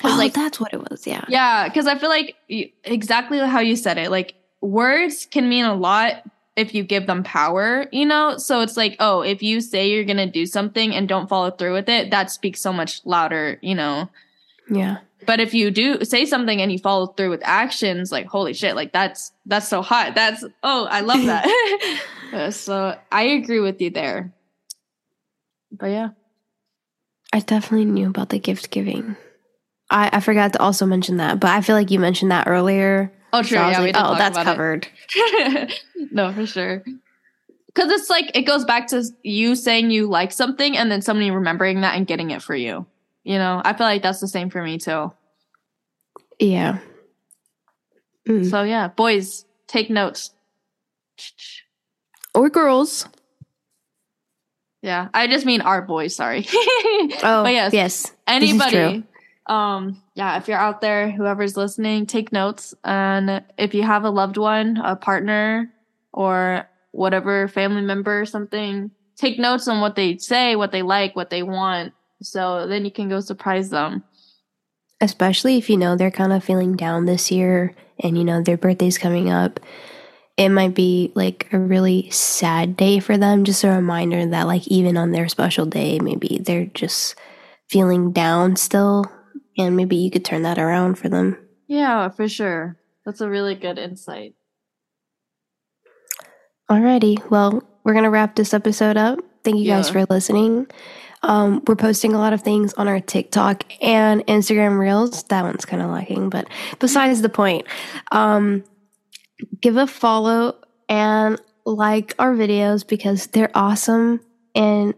Oh, 0.04 0.16
like 0.16 0.34
that's 0.34 0.60
what 0.60 0.72
it 0.72 0.90
was. 0.90 1.06
Yeah. 1.06 1.24
Yeah, 1.28 1.68
cuz 1.68 1.86
I 1.86 1.98
feel 1.98 2.10
like 2.10 2.36
exactly 2.84 3.38
how 3.38 3.60
you 3.60 3.76
said 3.76 3.98
it. 3.98 4.10
Like 4.10 4.34
words 4.60 5.26
can 5.30 5.48
mean 5.48 5.64
a 5.64 5.74
lot 5.74 6.22
if 6.56 6.74
you 6.74 6.82
give 6.82 7.06
them 7.06 7.22
power, 7.22 7.86
you 7.92 8.06
know? 8.06 8.38
So 8.38 8.62
it's 8.62 8.76
like, 8.76 8.96
oh, 8.98 9.20
if 9.20 9.42
you 9.42 9.60
say 9.60 9.90
you're 9.90 10.04
going 10.04 10.16
to 10.16 10.26
do 10.26 10.46
something 10.46 10.94
and 10.94 11.06
don't 11.06 11.28
follow 11.28 11.50
through 11.50 11.74
with 11.74 11.88
it, 11.88 12.10
that 12.10 12.30
speaks 12.30 12.60
so 12.60 12.72
much 12.72 13.04
louder, 13.04 13.58
you 13.60 13.74
know? 13.74 14.08
Yeah. 14.70 14.98
But 15.26 15.40
if 15.40 15.54
you 15.54 15.70
do 15.70 16.04
say 16.04 16.24
something 16.24 16.60
and 16.60 16.72
you 16.72 16.78
follow 16.78 17.08
through 17.08 17.30
with 17.30 17.42
actions, 17.44 18.12
like 18.12 18.26
holy 18.26 18.52
shit, 18.52 18.76
like 18.76 18.92
that's 18.92 19.32
that's 19.44 19.66
so 19.66 19.82
hot. 19.82 20.14
That's 20.14 20.44
oh, 20.62 20.86
I 20.90 21.00
love 21.00 21.24
that. 21.24 21.46
Uh, 22.32 22.50
so 22.50 22.98
I 23.12 23.22
agree 23.22 23.60
with 23.60 23.80
you 23.80 23.88
there. 23.88 24.34
But 25.70 25.86
yeah. 25.86 26.08
I 27.32 27.38
definitely 27.38 27.84
knew 27.84 28.08
about 28.08 28.30
the 28.30 28.40
gift 28.40 28.70
giving. 28.70 29.16
I, 29.90 30.10
I 30.14 30.20
forgot 30.20 30.52
to 30.54 30.60
also 30.60 30.86
mention 30.86 31.18
that, 31.18 31.40
but 31.40 31.50
I 31.50 31.60
feel 31.60 31.76
like 31.76 31.90
you 31.90 31.98
mentioned 31.98 32.30
that 32.30 32.48
earlier. 32.48 33.12
Oh, 33.32 33.42
true. 33.42 33.58
So 33.58 33.68
yeah, 33.68 33.80
like, 33.80 33.94
oh, 33.96 34.16
that's 34.16 34.38
covered. 34.38 34.88
no, 36.10 36.32
for 36.32 36.46
sure. 36.46 36.82
Because 37.66 37.90
it's 37.92 38.10
like 38.10 38.30
it 38.34 38.42
goes 38.42 38.64
back 38.64 38.88
to 38.88 39.04
you 39.22 39.54
saying 39.54 39.90
you 39.90 40.08
like 40.08 40.32
something 40.32 40.76
and 40.76 40.90
then 40.90 41.02
somebody 41.02 41.30
remembering 41.30 41.82
that 41.82 41.96
and 41.96 42.06
getting 42.06 42.30
it 42.30 42.42
for 42.42 42.56
you. 42.56 42.86
You 43.22 43.38
know, 43.38 43.60
I 43.64 43.74
feel 43.74 43.86
like 43.86 44.02
that's 44.02 44.20
the 44.20 44.28
same 44.28 44.50
for 44.50 44.62
me 44.62 44.78
too. 44.78 45.12
Yeah. 46.38 46.78
Mm. 48.28 48.50
So 48.50 48.62
yeah, 48.62 48.88
boys, 48.88 49.44
take 49.66 49.90
notes. 49.90 50.30
Or 52.34 52.50
girls. 52.50 53.06
Yeah, 54.82 55.08
I 55.14 55.26
just 55.26 55.46
mean 55.46 55.60
our 55.60 55.82
boys. 55.82 56.14
Sorry. 56.14 56.46
oh, 56.52 57.42
but 57.42 57.52
yes, 57.52 57.72
yes. 57.72 58.12
Anybody 58.26 59.04
um 59.48 60.02
yeah 60.14 60.36
if 60.36 60.48
you're 60.48 60.58
out 60.58 60.80
there 60.80 61.10
whoever's 61.10 61.56
listening 61.56 62.06
take 62.06 62.32
notes. 62.32 62.74
And 62.84 63.44
if 63.58 63.74
you 63.74 63.82
have 63.82 64.04
a 64.04 64.10
loved 64.10 64.36
one 64.36 64.78
a 64.78 64.96
partner 64.96 65.72
or 66.12 66.68
whatever 66.92 67.48
family 67.48 67.82
member 67.82 68.20
or 68.20 68.26
something 68.26 68.90
take 69.16 69.38
notes 69.38 69.68
on 69.68 69.80
what 69.80 69.96
they 69.96 70.18
say 70.18 70.56
what 70.56 70.72
they 70.72 70.82
like 70.82 71.16
what 71.16 71.30
they 71.30 71.42
want. 71.42 71.92
So 72.22 72.66
then 72.66 72.84
you 72.84 72.90
can 72.90 73.08
go 73.08 73.20
surprise 73.20 73.70
them. 73.70 74.02
Especially 75.00 75.58
if 75.58 75.68
you 75.68 75.76
know 75.76 75.96
they're 75.96 76.10
kind 76.10 76.32
of 76.32 76.42
feeling 76.42 76.74
down 76.74 77.04
this 77.04 77.30
year 77.30 77.74
and 78.00 78.16
you 78.16 78.24
know 78.24 78.42
their 78.42 78.56
birthday's 78.56 78.98
coming 78.98 79.30
up 79.30 79.60
it 80.36 80.50
might 80.50 80.74
be 80.74 81.12
like 81.14 81.48
a 81.52 81.58
really 81.58 82.10
sad 82.10 82.76
day 82.76 82.98
for 82.98 83.16
them. 83.16 83.44
Just 83.44 83.64
a 83.64 83.70
reminder 83.70 84.26
that 84.26 84.46
like 84.46 84.66
even 84.68 84.96
on 84.96 85.12
their 85.12 85.28
special 85.28 85.64
day 85.64 85.98
maybe 85.98 86.40
they're 86.42 86.66
just 86.66 87.14
feeling 87.68 88.12
down 88.12 88.56
still 88.56 89.10
and 89.58 89.76
maybe 89.76 89.96
you 89.96 90.10
could 90.10 90.24
turn 90.24 90.42
that 90.42 90.58
around 90.58 90.96
for 90.98 91.08
them. 91.08 91.38
Yeah, 91.66 92.08
for 92.08 92.28
sure. 92.28 92.76
That's 93.04 93.20
a 93.20 93.28
really 93.28 93.54
good 93.54 93.78
insight. 93.78 94.34
Alrighty. 96.70 97.30
Well, 97.30 97.62
we're 97.84 97.92
going 97.92 98.04
to 98.04 98.10
wrap 98.10 98.34
this 98.34 98.52
episode 98.52 98.96
up. 98.96 99.20
Thank 99.44 99.58
you 99.58 99.64
yeah. 99.64 99.76
guys 99.76 99.90
for 99.90 100.04
listening. 100.10 100.66
Um, 101.22 101.62
we're 101.66 101.76
posting 101.76 102.14
a 102.14 102.18
lot 102.18 102.32
of 102.32 102.42
things 102.42 102.74
on 102.74 102.88
our 102.88 103.00
TikTok 103.00 103.64
and 103.82 104.26
Instagram 104.26 104.78
Reels. 104.78 105.22
That 105.24 105.42
one's 105.42 105.64
kind 105.64 105.82
of 105.82 105.90
lacking, 105.90 106.30
but 106.30 106.48
besides 106.78 107.22
the 107.22 107.28
point, 107.28 107.66
um, 108.12 108.64
give 109.60 109.76
a 109.76 109.86
follow 109.86 110.56
and 110.88 111.40
like 111.64 112.14
our 112.18 112.34
videos 112.34 112.86
because 112.86 113.28
they're 113.28 113.50
awesome 113.54 114.20
and 114.54 114.94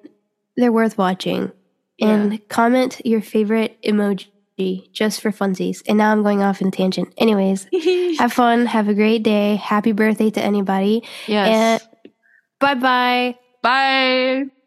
they're 0.56 0.72
worth 0.72 0.98
watching. 0.98 1.52
Yeah. 1.98 2.08
And 2.08 2.48
comment 2.48 3.00
your 3.04 3.20
favorite 3.20 3.76
emoji 3.82 4.28
just 4.92 5.20
for 5.20 5.30
funsies. 5.30 5.82
And 5.88 5.98
now 5.98 6.12
I'm 6.12 6.22
going 6.22 6.42
off 6.42 6.60
in 6.60 6.70
tangent. 6.70 7.12
Anyways, 7.16 7.66
have 8.18 8.32
fun. 8.32 8.66
Have 8.66 8.88
a 8.88 8.94
great 8.94 9.22
day. 9.22 9.56
Happy 9.56 9.92
birthday 9.92 10.30
to 10.30 10.40
anybody. 10.40 11.04
Yes. 11.26 11.82
And 11.82 12.12
bye-bye. 12.60 13.38
Bye. 13.62 14.57